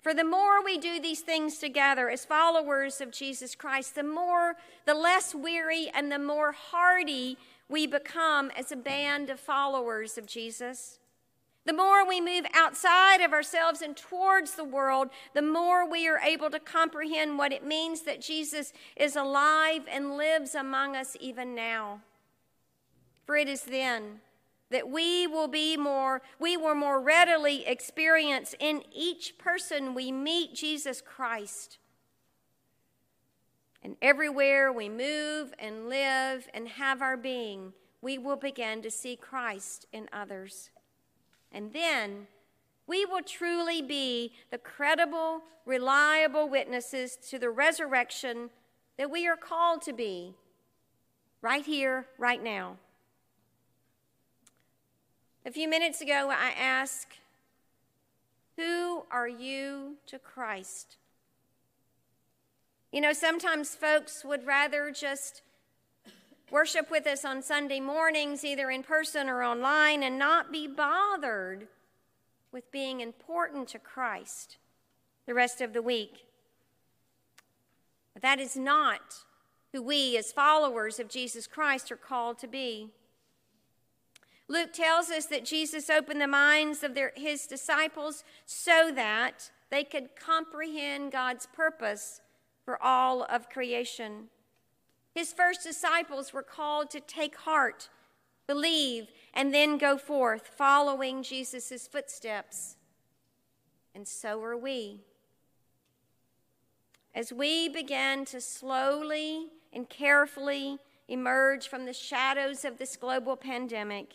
[0.00, 4.56] For the more we do these things together as followers of Jesus Christ, the more,
[4.84, 7.38] the less weary and the more hardy
[7.68, 10.98] we become as a band of followers of Jesus.
[11.66, 16.18] The more we move outside of ourselves and towards the world, the more we are
[16.18, 21.54] able to comprehend what it means that Jesus is alive and lives among us even
[21.54, 22.00] now.
[23.26, 24.20] For it is then
[24.70, 30.54] that we will be more, we will more readily experience in each person we meet
[30.54, 31.78] Jesus Christ.
[33.82, 39.16] And everywhere we move and live and have our being, we will begin to see
[39.16, 40.70] Christ in others.
[41.52, 42.26] And then
[42.86, 48.50] we will truly be the credible, reliable witnesses to the resurrection
[48.96, 50.34] that we are called to be
[51.42, 52.76] right here, right now.
[55.46, 57.20] A few minutes ago, I asked,
[58.56, 60.96] Who are you to Christ?
[62.90, 65.42] You know, sometimes folks would rather just
[66.50, 71.68] worship with us on Sunday mornings, either in person or online, and not be bothered
[72.50, 74.56] with being important to Christ
[75.26, 76.26] the rest of the week.
[78.14, 79.22] But that is not
[79.72, 82.90] who we, as followers of Jesus Christ, are called to be.
[84.48, 89.82] Luke tells us that Jesus opened the minds of their, his disciples so that they
[89.82, 92.20] could comprehend God's purpose
[92.64, 94.28] for all of creation.
[95.14, 97.88] His first disciples were called to take heart,
[98.46, 102.76] believe, and then go forth, following Jesus' footsteps.
[103.94, 105.00] And so are we.
[107.14, 110.78] As we begin to slowly and carefully
[111.08, 114.14] emerge from the shadows of this global pandemic,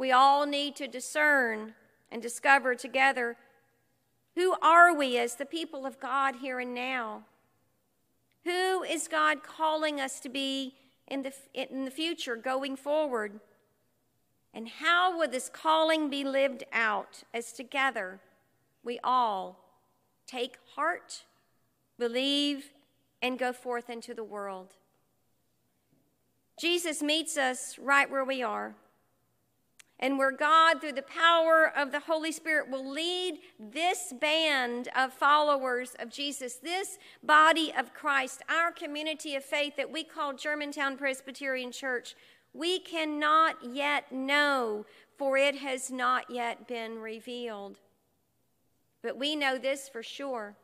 [0.00, 1.74] we all need to discern
[2.10, 3.36] and discover together
[4.34, 7.24] who are we as the people of God here and now?
[8.44, 10.74] Who is God calling us to be
[11.06, 13.40] in the, in the future going forward?
[14.54, 18.20] And how will this calling be lived out as together
[18.82, 19.62] we all
[20.26, 21.24] take heart,
[21.98, 22.72] believe,
[23.20, 24.68] and go forth into the world?
[26.58, 28.74] Jesus meets us right where we are
[30.00, 35.12] and where God, through the power of the Holy Spirit, will lead this band of
[35.12, 40.96] followers of Jesus, this body of Christ, our community of faith that we call Germantown
[40.96, 42.16] Presbyterian Church,
[42.54, 44.86] we cannot yet know,
[45.18, 47.78] for it has not yet been revealed.
[49.02, 50.56] But we know this for sure.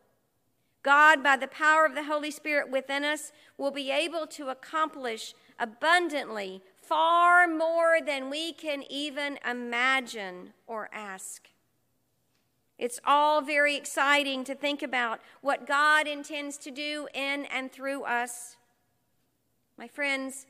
[0.83, 5.35] God, by the power of the Holy Spirit within us, will be able to accomplish
[5.59, 11.49] abundantly far more than we can even imagine or ask.
[12.79, 18.05] It's all very exciting to think about what God intends to do in and through
[18.05, 18.57] us.
[19.79, 20.47] My friends,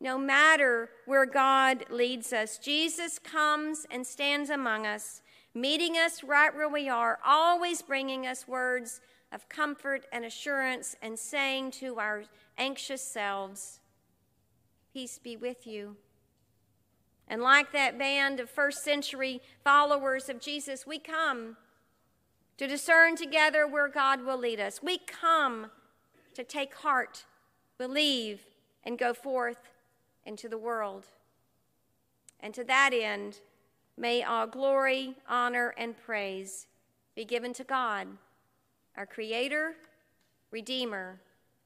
[0.00, 5.22] no matter where God leads us, Jesus comes and stands among us,
[5.54, 9.00] meeting us right where we are, always bringing us words
[9.32, 12.24] of comfort and assurance and saying to our
[12.56, 13.80] anxious selves,
[14.92, 15.96] Peace be with you.
[17.28, 21.56] And like that band of first century followers of Jesus, we come
[22.56, 24.82] to discern together where God will lead us.
[24.82, 25.70] We come
[26.34, 27.24] to take heart,
[27.76, 28.46] believe,
[28.84, 29.70] and go forth
[30.24, 31.06] into the world.
[32.40, 33.40] And to that end,
[33.96, 36.66] may all glory, honor, and praise
[37.14, 38.06] be given to God,
[38.96, 39.74] our Creator,
[40.50, 41.20] Redeemer,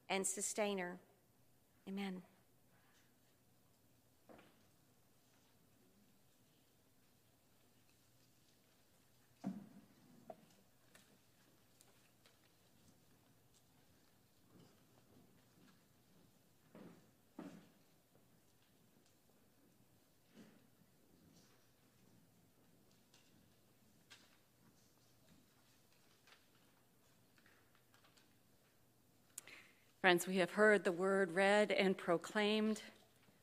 [0.09, 0.97] and Sustainer.
[1.87, 2.23] Amen.
[30.03, 32.81] Friends, we have heard the word read and proclaimed,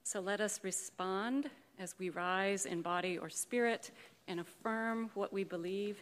[0.04, 1.48] so let us respond
[1.78, 3.92] as we rise in body or spirit
[4.28, 5.96] and affirm what we believe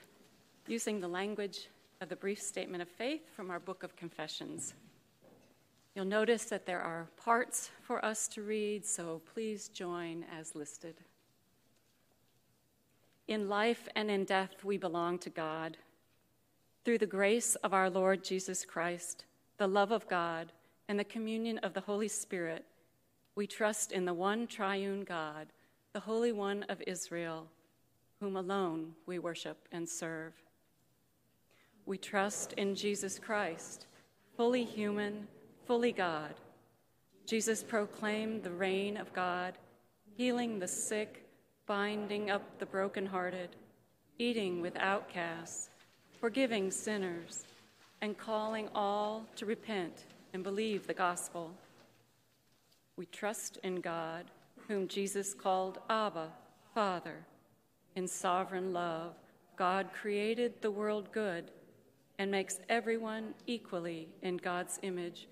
[0.67, 1.69] using the language
[2.01, 4.75] of the brief statement of faith from our book of confessions.
[5.95, 10.97] You'll notice that there are parts for us to read, so please join as listed.
[13.29, 15.77] In life and in death, we belong to God.
[16.85, 19.25] Through the grace of our Lord Jesus Christ,
[19.59, 20.53] the love of God,
[20.89, 22.65] and the communion of the Holy Spirit,
[23.35, 25.49] we trust in the one triune God,
[25.93, 27.47] the Holy One of Israel,
[28.21, 30.33] whom alone we worship and serve.
[31.87, 33.87] We trust in Jesus Christ,
[34.37, 35.27] fully human,
[35.67, 36.35] fully God.
[37.27, 39.59] Jesus proclaimed the reign of God,
[40.17, 41.29] healing the sick,
[41.67, 43.51] binding up the brokenhearted,
[44.19, 45.71] eating with outcasts,
[46.21, 47.45] forgiving sinners
[48.01, 51.53] and calling all to repent and believe the gospel.
[52.97, 54.25] We trust in God,
[54.67, 56.29] whom Jesus called Abba,
[56.75, 57.17] Father.
[57.97, 59.15] In sovereign love,
[59.57, 61.51] God created the world good
[62.19, 65.29] and makes everyone equally in God's image,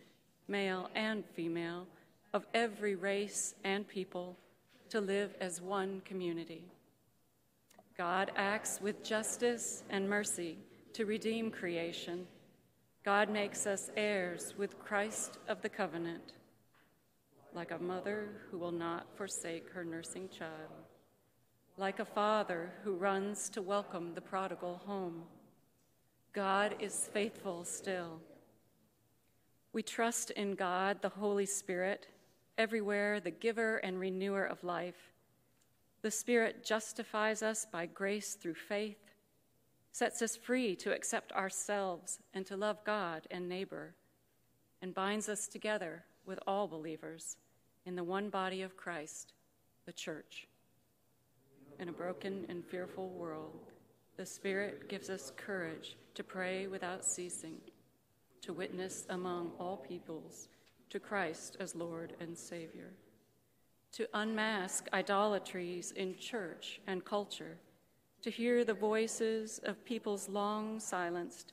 [0.48, 1.86] male and female,
[2.32, 4.36] of every race and people,
[4.90, 6.62] to live as one community.
[7.96, 10.58] God acts with justice and mercy
[10.92, 12.26] to redeem creation
[13.06, 16.32] God makes us heirs with Christ of the covenant,
[17.54, 20.72] like a mother who will not forsake her nursing child,
[21.76, 25.22] like a father who runs to welcome the prodigal home.
[26.32, 28.18] God is faithful still.
[29.72, 32.08] We trust in God, the Holy Spirit,
[32.58, 35.12] everywhere the giver and renewer of life.
[36.02, 39.05] The Spirit justifies us by grace through faith
[39.96, 43.94] sets us free to accept ourselves and to love God and neighbor,
[44.82, 47.38] and binds us together with all believers
[47.86, 49.32] in the one body of Christ,
[49.86, 50.48] the church.
[51.80, 53.58] In a broken and fearful world,
[54.18, 57.56] the Spirit gives us courage to pray without ceasing,
[58.42, 60.48] to witness among all peoples
[60.90, 62.92] to Christ as Lord and Savior,
[63.92, 67.56] to unmask idolatries in church and culture
[68.26, 71.52] to hear the voices of peoples long silenced,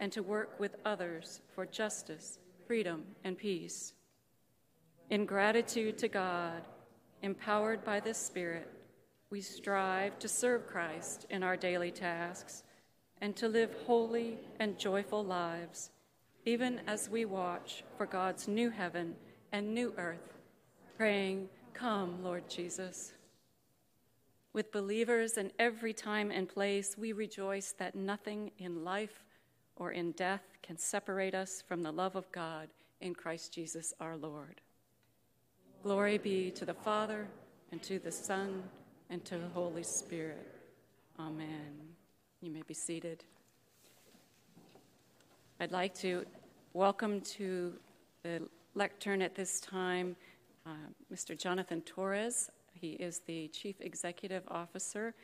[0.00, 3.94] and to work with others for justice, freedom, and peace.
[5.08, 6.60] In gratitude to God,
[7.22, 8.70] empowered by the Spirit,
[9.30, 12.64] we strive to serve Christ in our daily tasks
[13.22, 15.88] and to live holy and joyful lives,
[16.44, 19.14] even as we watch for God's new heaven
[19.52, 20.34] and new earth,
[20.98, 23.14] praying, Come, Lord Jesus.
[24.52, 29.24] With believers in every time and place, we rejoice that nothing in life
[29.76, 32.68] or in death can separate us from the love of God
[33.00, 34.60] in Christ Jesus our Lord.
[35.82, 37.26] Glory be to the Father,
[37.72, 38.62] and to the Son,
[39.08, 40.54] and to the Holy Spirit.
[41.18, 41.72] Amen.
[42.40, 43.24] You may be seated.
[45.60, 46.26] I'd like to
[46.72, 47.74] welcome to
[48.22, 48.42] the
[48.74, 50.16] lectern at this time
[50.66, 50.70] uh,
[51.12, 51.38] Mr.
[51.38, 55.14] Jonathan Torres, he is the Chief Executive Officer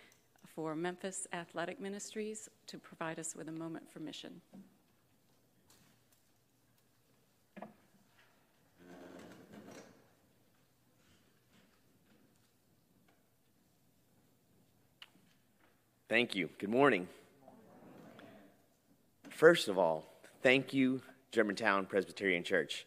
[0.45, 4.41] for Memphis Athletic Ministries to provide us with a moment for mission.
[16.09, 16.51] Thank you.
[16.59, 17.09] Good morning.
[19.31, 20.05] First of all,
[20.43, 21.03] thank you,
[21.33, 22.87] Germantown Presbyterian Church.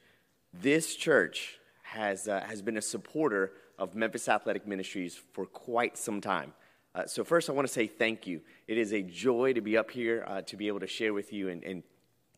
[0.53, 6.21] This church has, uh, has been a supporter of Memphis Athletic Ministries for quite some
[6.21, 6.53] time.
[6.93, 8.41] Uh, so, first, I want to say thank you.
[8.67, 11.31] It is a joy to be up here uh, to be able to share with
[11.31, 11.83] you and, and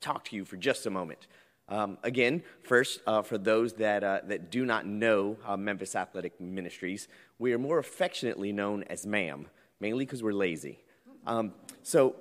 [0.01, 1.27] talk to you for just a moment.
[1.69, 6.39] Um, again, first, uh, for those that, uh, that do not know uh, Memphis Athletic
[6.41, 7.07] Ministries,
[7.39, 9.47] we are more affectionately known as MAM,
[9.79, 10.79] mainly because we're lazy.
[11.25, 12.15] Um, so,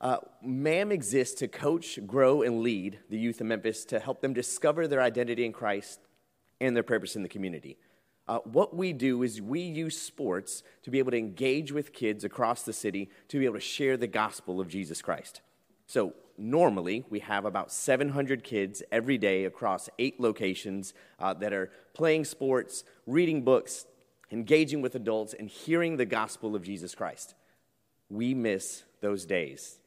[0.00, 4.32] uh, MAM exists to coach, grow, and lead the youth of Memphis to help them
[4.32, 5.98] discover their identity in Christ
[6.60, 7.78] and their purpose in the community.
[8.26, 12.24] Uh, what we do is we use sports to be able to engage with kids
[12.24, 15.42] across the city to be able to share the gospel of Jesus Christ.
[15.86, 21.70] So, normally, we have about 700 kids every day across eight locations uh, that are
[21.92, 23.84] playing sports, reading books,
[24.32, 27.34] engaging with adults, and hearing the gospel of Jesus Christ.
[28.08, 29.78] We miss those days.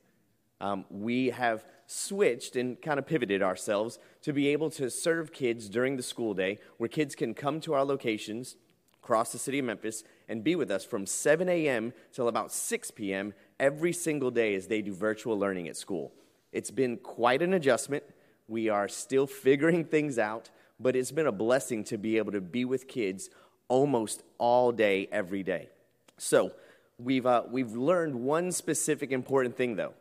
[0.62, 5.70] Um, we have switched and kind of pivoted ourselves to be able to serve kids
[5.70, 8.58] during the school day, where kids can come to our locations
[9.02, 11.94] across the city of Memphis and be with us from 7 a.m.
[12.12, 13.34] till about 6 p.m.
[13.58, 16.12] every single day as they do virtual learning at school.
[16.52, 18.04] It's been quite an adjustment.
[18.50, 22.42] We are still figuring things out, but it's been a blessing to be able to
[22.42, 23.30] be with kids
[23.70, 25.70] almost all day, every day.
[26.18, 26.52] So,
[26.98, 29.94] we've, uh, we've learned one specific important thing, though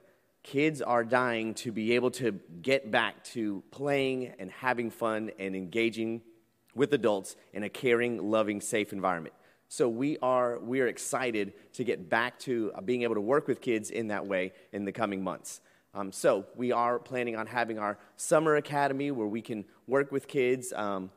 [0.46, 2.30] kids are dying to be able to
[2.62, 6.22] get back to playing and having fun and engaging
[6.72, 9.34] with adults in a caring, loving, safe environment.
[9.68, 13.48] So we are we are excited to get back to uh, being able to work
[13.48, 15.60] with kids in that way in the coming months.
[15.92, 20.28] Um, so we are planning on having our summer academy where we can work with
[20.28, 21.10] kids, um,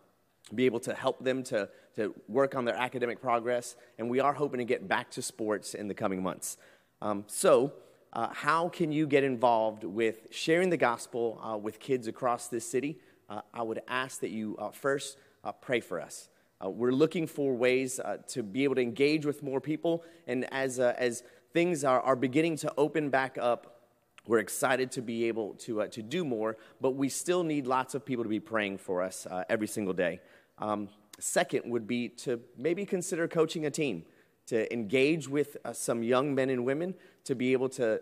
[0.55, 4.33] be able to help them to to work on their academic progress, and we are
[4.33, 6.57] hoping to get back to sports in the coming months.
[6.99, 7.73] Um, so
[8.13, 12.67] uh, how can you get involved with sharing the gospel uh, with kids across this
[12.67, 12.97] city?
[13.29, 16.29] Uh, I would ask that you uh, first uh, pray for us.
[16.63, 20.77] Uh, we're looking for ways to be able to engage with more people, and as,
[20.79, 23.85] as things are, are beginning to open back up,
[24.27, 28.05] we're excited to be able to, to do more, but we still need lots of
[28.05, 30.19] people to be praying for us every single day.
[30.57, 34.03] Um, second would be to maybe consider coaching a team
[34.49, 36.93] to engage with uh, some young men and women,
[37.23, 38.01] to be able to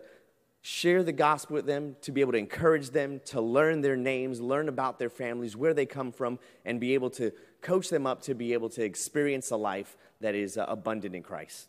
[0.60, 4.40] share the gospel with them, to be able to encourage them, to learn their names,
[4.40, 7.32] learn about their families, where they come from, and be able to
[7.62, 11.22] coach them up to be able to experience a life that is uh, abundant in
[11.22, 11.68] Christ.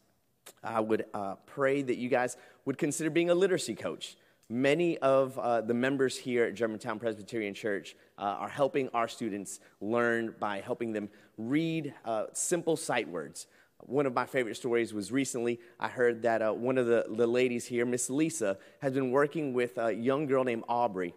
[0.63, 4.17] I would uh, pray that you guys would consider being a literacy coach.
[4.51, 9.59] Many of uh, the members here at Germantown Presbyterian Church uh, are helping our students
[9.79, 13.45] learn by helping them read uh, simple sight words.
[13.85, 17.27] One of my favorite stories was recently I heard that uh, one of the, the
[17.27, 21.13] ladies here, Miss Lisa, has been working with a young girl named Aubrey.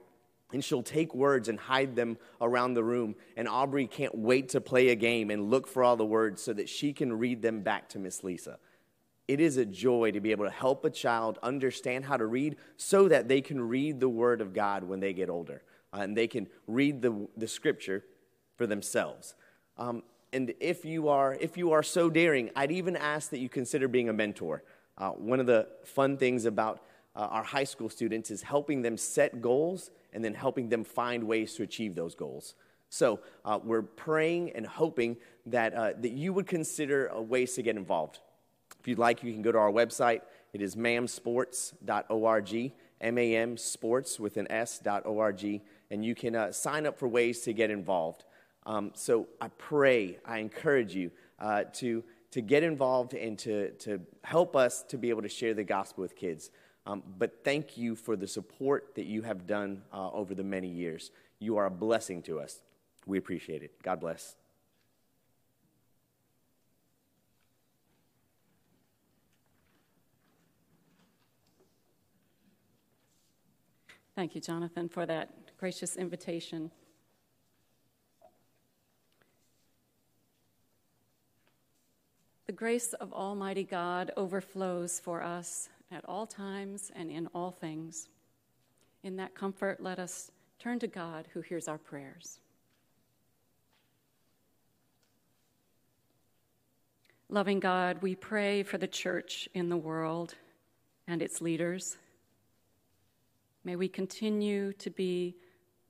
[0.53, 3.15] And she'll take words and hide them around the room.
[3.39, 6.53] And Aubrey can't wait to play a game and look for all the words so
[6.53, 8.59] that she can read them back to Miss Lisa.
[9.29, 12.57] It is a joy to be able to help a child understand how to read
[12.77, 15.63] so that they can read the Word of God when they get older.
[15.95, 18.05] Uh, and they can read the, the Scripture
[18.57, 19.35] for themselves.
[19.79, 20.03] Um,
[20.33, 23.89] and if you are if you are so daring i'd even ask that you consider
[23.89, 24.63] being a mentor.
[24.99, 26.81] Uh, one of the fun things about
[27.17, 31.25] uh, our high school students is helping them set goals and then helping them find
[31.25, 32.55] ways to achieve those goals.
[32.91, 35.17] So uh, we're praying and hoping
[35.47, 38.21] that, uh, that you would consider ways to get involved.
[38.79, 40.21] If you'd like you can go to our website.
[40.53, 45.61] It is mamsports.org m-a-m sports with an s.org
[45.91, 48.25] and you can uh, sign up for ways to get involved
[48.65, 54.01] um, so I pray, I encourage you uh, to, to get involved and to, to
[54.23, 56.51] help us to be able to share the gospel with kids.
[56.87, 60.69] Um, but thank you for the support that you have done uh, over the many
[60.69, 61.11] years.
[61.39, 62.63] You are a blessing to us.
[63.07, 63.83] We appreciate it.
[63.83, 64.37] God bless.
[74.15, 76.71] Thank you, Jonathan, for that gracious invitation.
[82.63, 88.09] Grace of Almighty God overflows for us at all times and in all things.
[89.03, 92.39] In that comfort, let us turn to God who hears our prayers.
[97.29, 100.37] Loving God, we pray for the church in the world
[101.09, 101.97] and its leaders.
[103.65, 105.35] May we continue to be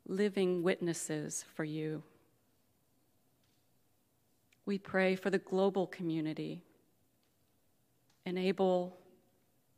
[0.09, 2.03] living witnesses for you.
[4.65, 6.63] We pray for the global community.
[8.25, 8.97] Enable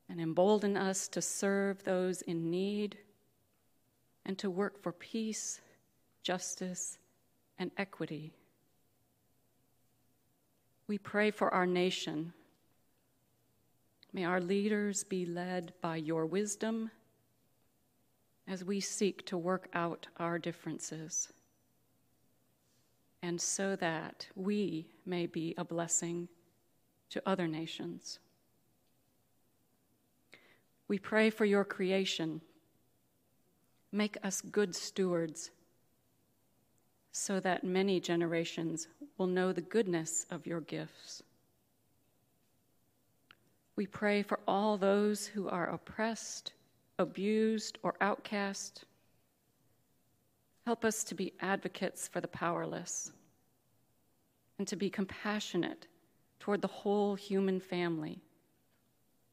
[0.08, 2.98] and embolden us to serve those in need
[4.26, 5.60] and to work for peace,
[6.22, 6.98] justice,
[7.58, 8.32] and equity.
[10.86, 12.34] We pray for our nation.
[14.12, 16.90] May our leaders be led by your wisdom
[18.46, 21.32] as we seek to work out our differences
[23.24, 26.28] and so that we may be a blessing
[27.08, 28.18] to other nations.
[30.88, 32.42] We pray for your creation.
[33.90, 35.50] Make us good stewards
[37.12, 41.22] so that many generations will know the goodness of your gifts.
[43.74, 46.52] We pray for all those who are oppressed,
[46.98, 48.84] abused, or outcast.
[50.64, 53.12] Help us to be advocates for the powerless
[54.58, 55.86] and to be compassionate
[56.40, 58.22] toward the whole human family,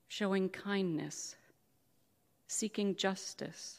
[0.08, 1.36] showing kindness,
[2.48, 3.78] seeking justice,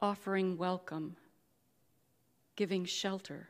[0.00, 1.16] offering welcome,
[2.56, 3.48] giving shelter.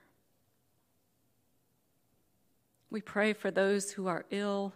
[2.90, 4.72] We pray for those who are ill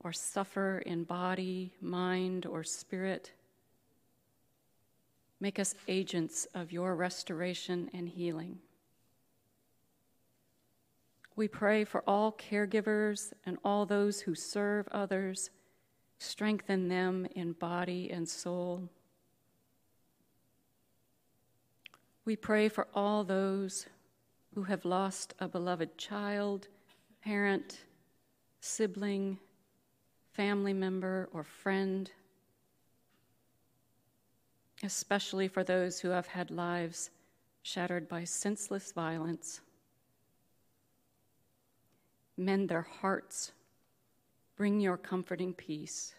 [0.00, 3.32] or suffer in body, mind, or spirit.
[5.42, 8.60] Make us agents of your restoration and healing.
[11.34, 15.50] We pray for all caregivers and all those who serve others.
[16.18, 18.88] Strengthen them in body and soul.
[22.24, 23.86] We pray for all those
[24.54, 26.68] who have lost a beloved child,
[27.20, 27.80] parent,
[28.60, 29.40] sibling,
[30.34, 32.12] family member, or friend,
[34.82, 37.10] especially for those who have had lives
[37.62, 39.60] shattered by senseless violence.
[42.36, 43.52] Mend their hearts,
[44.56, 46.14] bring your comforting peace,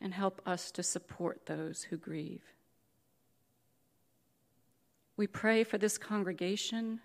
[0.00, 2.42] and help us to support those who grieve.
[5.16, 7.00] We pray for this congregation.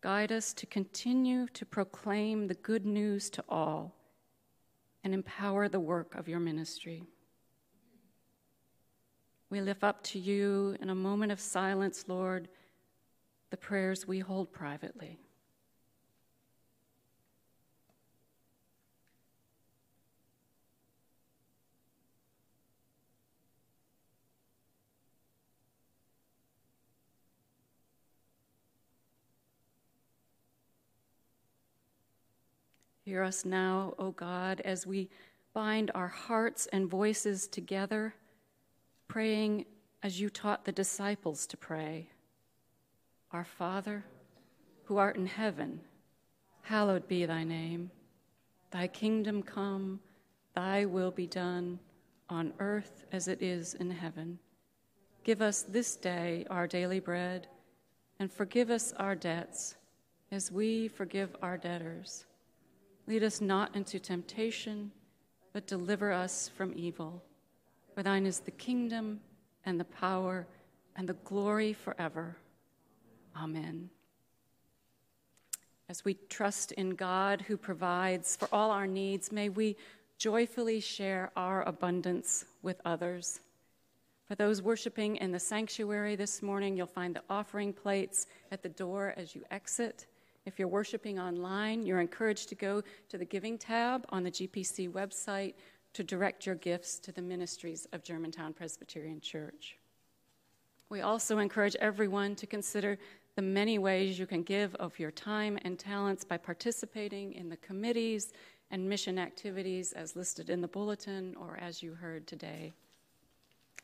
[0.00, 3.94] Guide us to continue to proclaim the good news to all
[5.04, 7.04] and empower the work of your ministry.
[9.50, 12.48] We lift up to you in a moment of silence, Lord,
[13.50, 15.18] the prayers we hold privately.
[33.02, 35.08] Hear us now, O God, as we
[35.54, 38.14] bind our hearts and voices together,
[39.08, 39.64] praying
[40.02, 42.08] as you taught the disciples to pray.
[43.32, 44.04] Our Father,
[44.84, 45.80] who art in heaven,
[46.62, 47.90] hallowed be thy name.
[48.70, 50.00] Thy kingdom come,
[50.54, 51.80] thy will be done,
[52.30, 54.38] on earth as it is in heaven.
[55.24, 57.48] Give us this day our daily bread,
[58.20, 59.76] and forgive us our debts,
[60.30, 62.26] as we forgive our debtors
[63.08, 64.92] Lead us not into temptation,
[65.54, 67.22] but deliver us from evil.
[67.98, 69.18] For thine is the kingdom
[69.66, 70.46] and the power
[70.94, 72.36] and the glory forever.
[73.36, 73.90] Amen.
[75.88, 79.76] As we trust in God who provides for all our needs, may we
[80.16, 83.40] joyfully share our abundance with others.
[84.28, 88.68] For those worshiping in the sanctuary this morning, you'll find the offering plates at the
[88.68, 90.06] door as you exit.
[90.46, 94.88] If you're worshiping online, you're encouraged to go to the Giving tab on the GPC
[94.88, 95.54] website
[95.94, 99.76] to direct your gifts to the ministries of Germantown Presbyterian Church.
[100.90, 102.98] We also encourage everyone to consider
[103.36, 107.56] the many ways you can give of your time and talents by participating in the
[107.58, 108.32] committees
[108.70, 112.72] and mission activities as listed in the bulletin or as you heard today.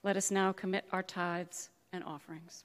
[0.02, 2.64] Let us now commit our tithes and offerings.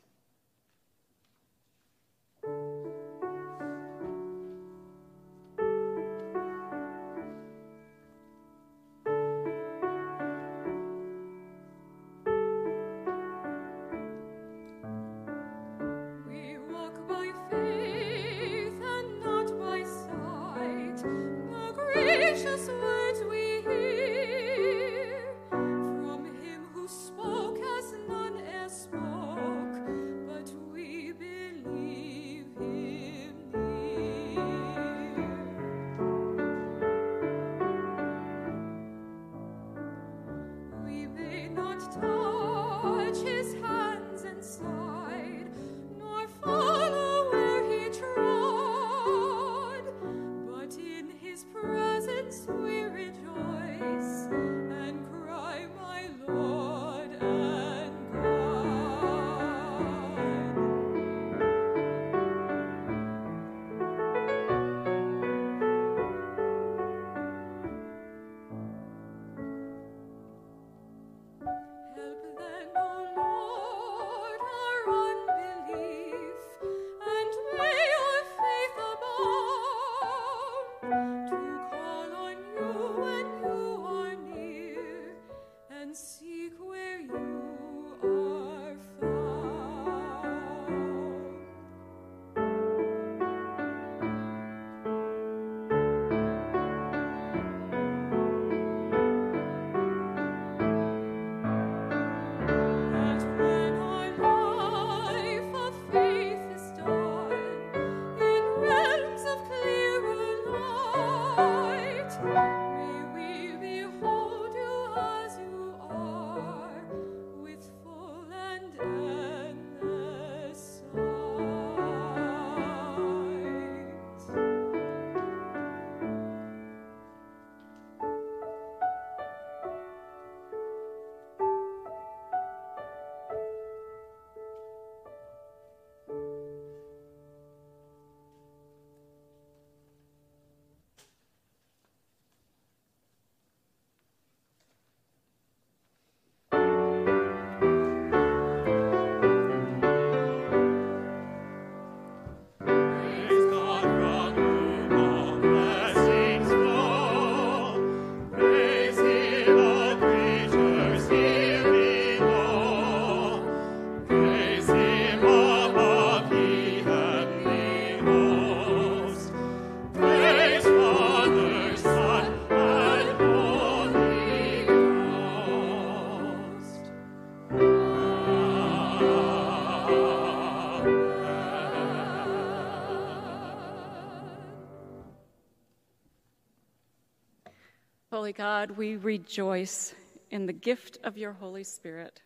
[188.30, 189.96] Holy God, we rejoice
[190.30, 192.22] in the gift of your Holy Spirit.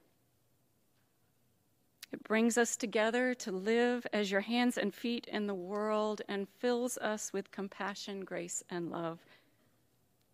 [2.11, 6.49] It brings us together to live as your hands and feet in the world and
[6.59, 9.19] fills us with compassion, grace, and love.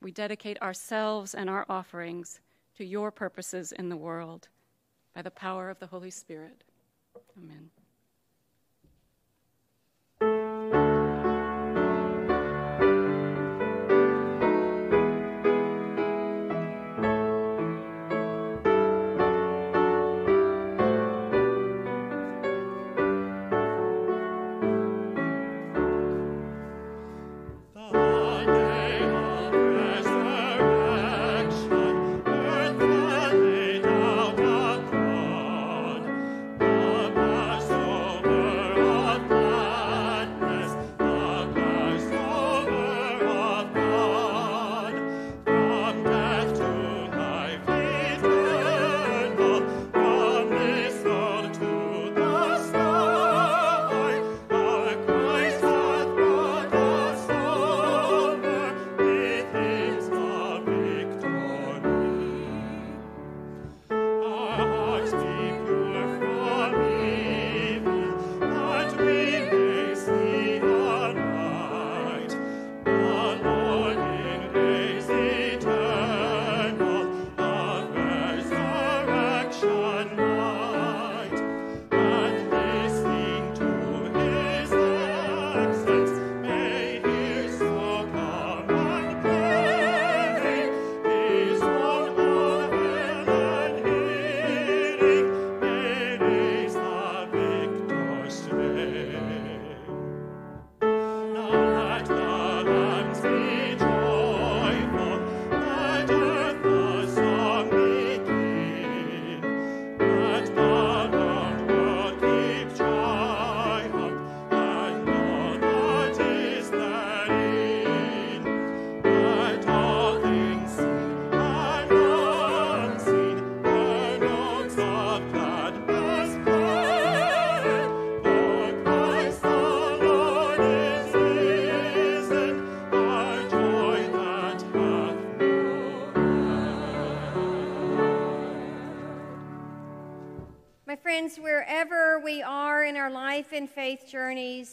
[0.02, 2.42] We dedicate ourselves and our offerings
[2.78, 4.48] to your purposes in the world
[5.14, 6.64] by the power of the Holy Spirit.
[7.38, 7.70] Amen.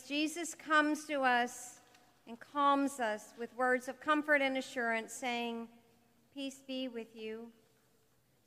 [0.07, 1.81] Jesus comes to us
[2.27, 5.69] and calms us with words of comfort and assurance, saying,
[6.35, 7.47] Peace be with you,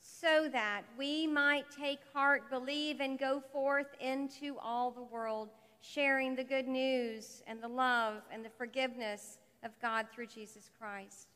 [0.02, 5.50] so that we might take heart, believe, and go forth into all the world,
[5.82, 11.28] sharing the good news and the love and the forgiveness of God through Jesus Christ,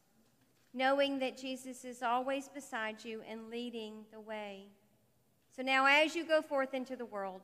[0.74, 4.66] knowing that Jesus is always beside you and leading the way.
[5.56, 7.41] So now, as you go forth into the world,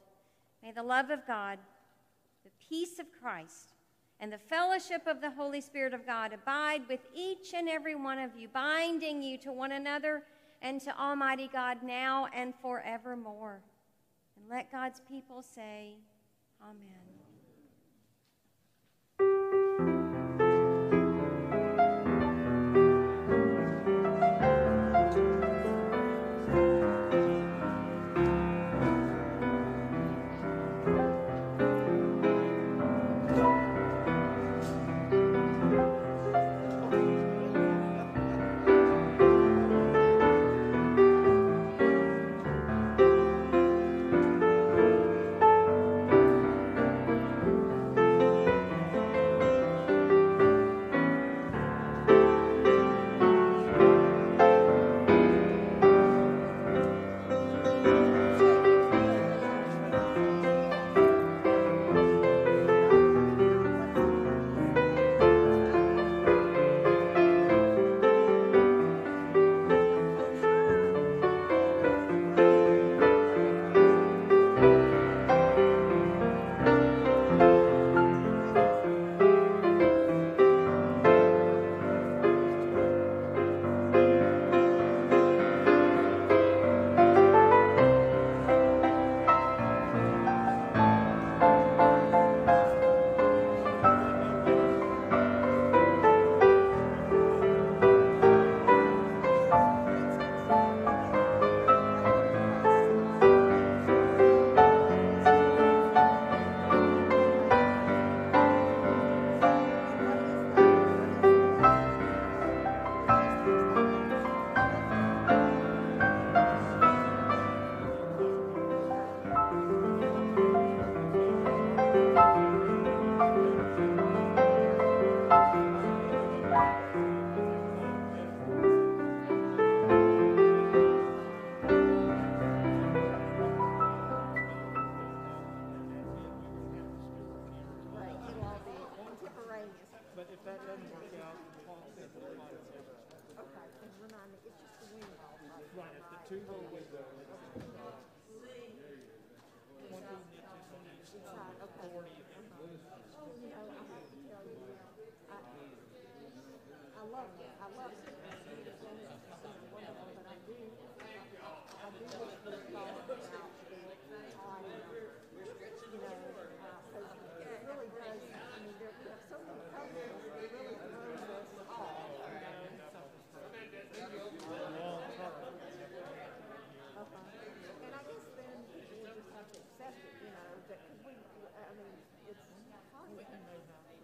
[0.62, 1.58] May the love of God,
[2.70, 3.74] peace of Christ,
[4.20, 8.20] and the fellowship of the Holy Spirit of God abide with each and every one
[8.20, 10.24] of you, binding you to one another
[10.62, 13.62] and to Almighty God now and forevermore.
[14.38, 15.96] And let God's people say,
[16.62, 17.19] Amen.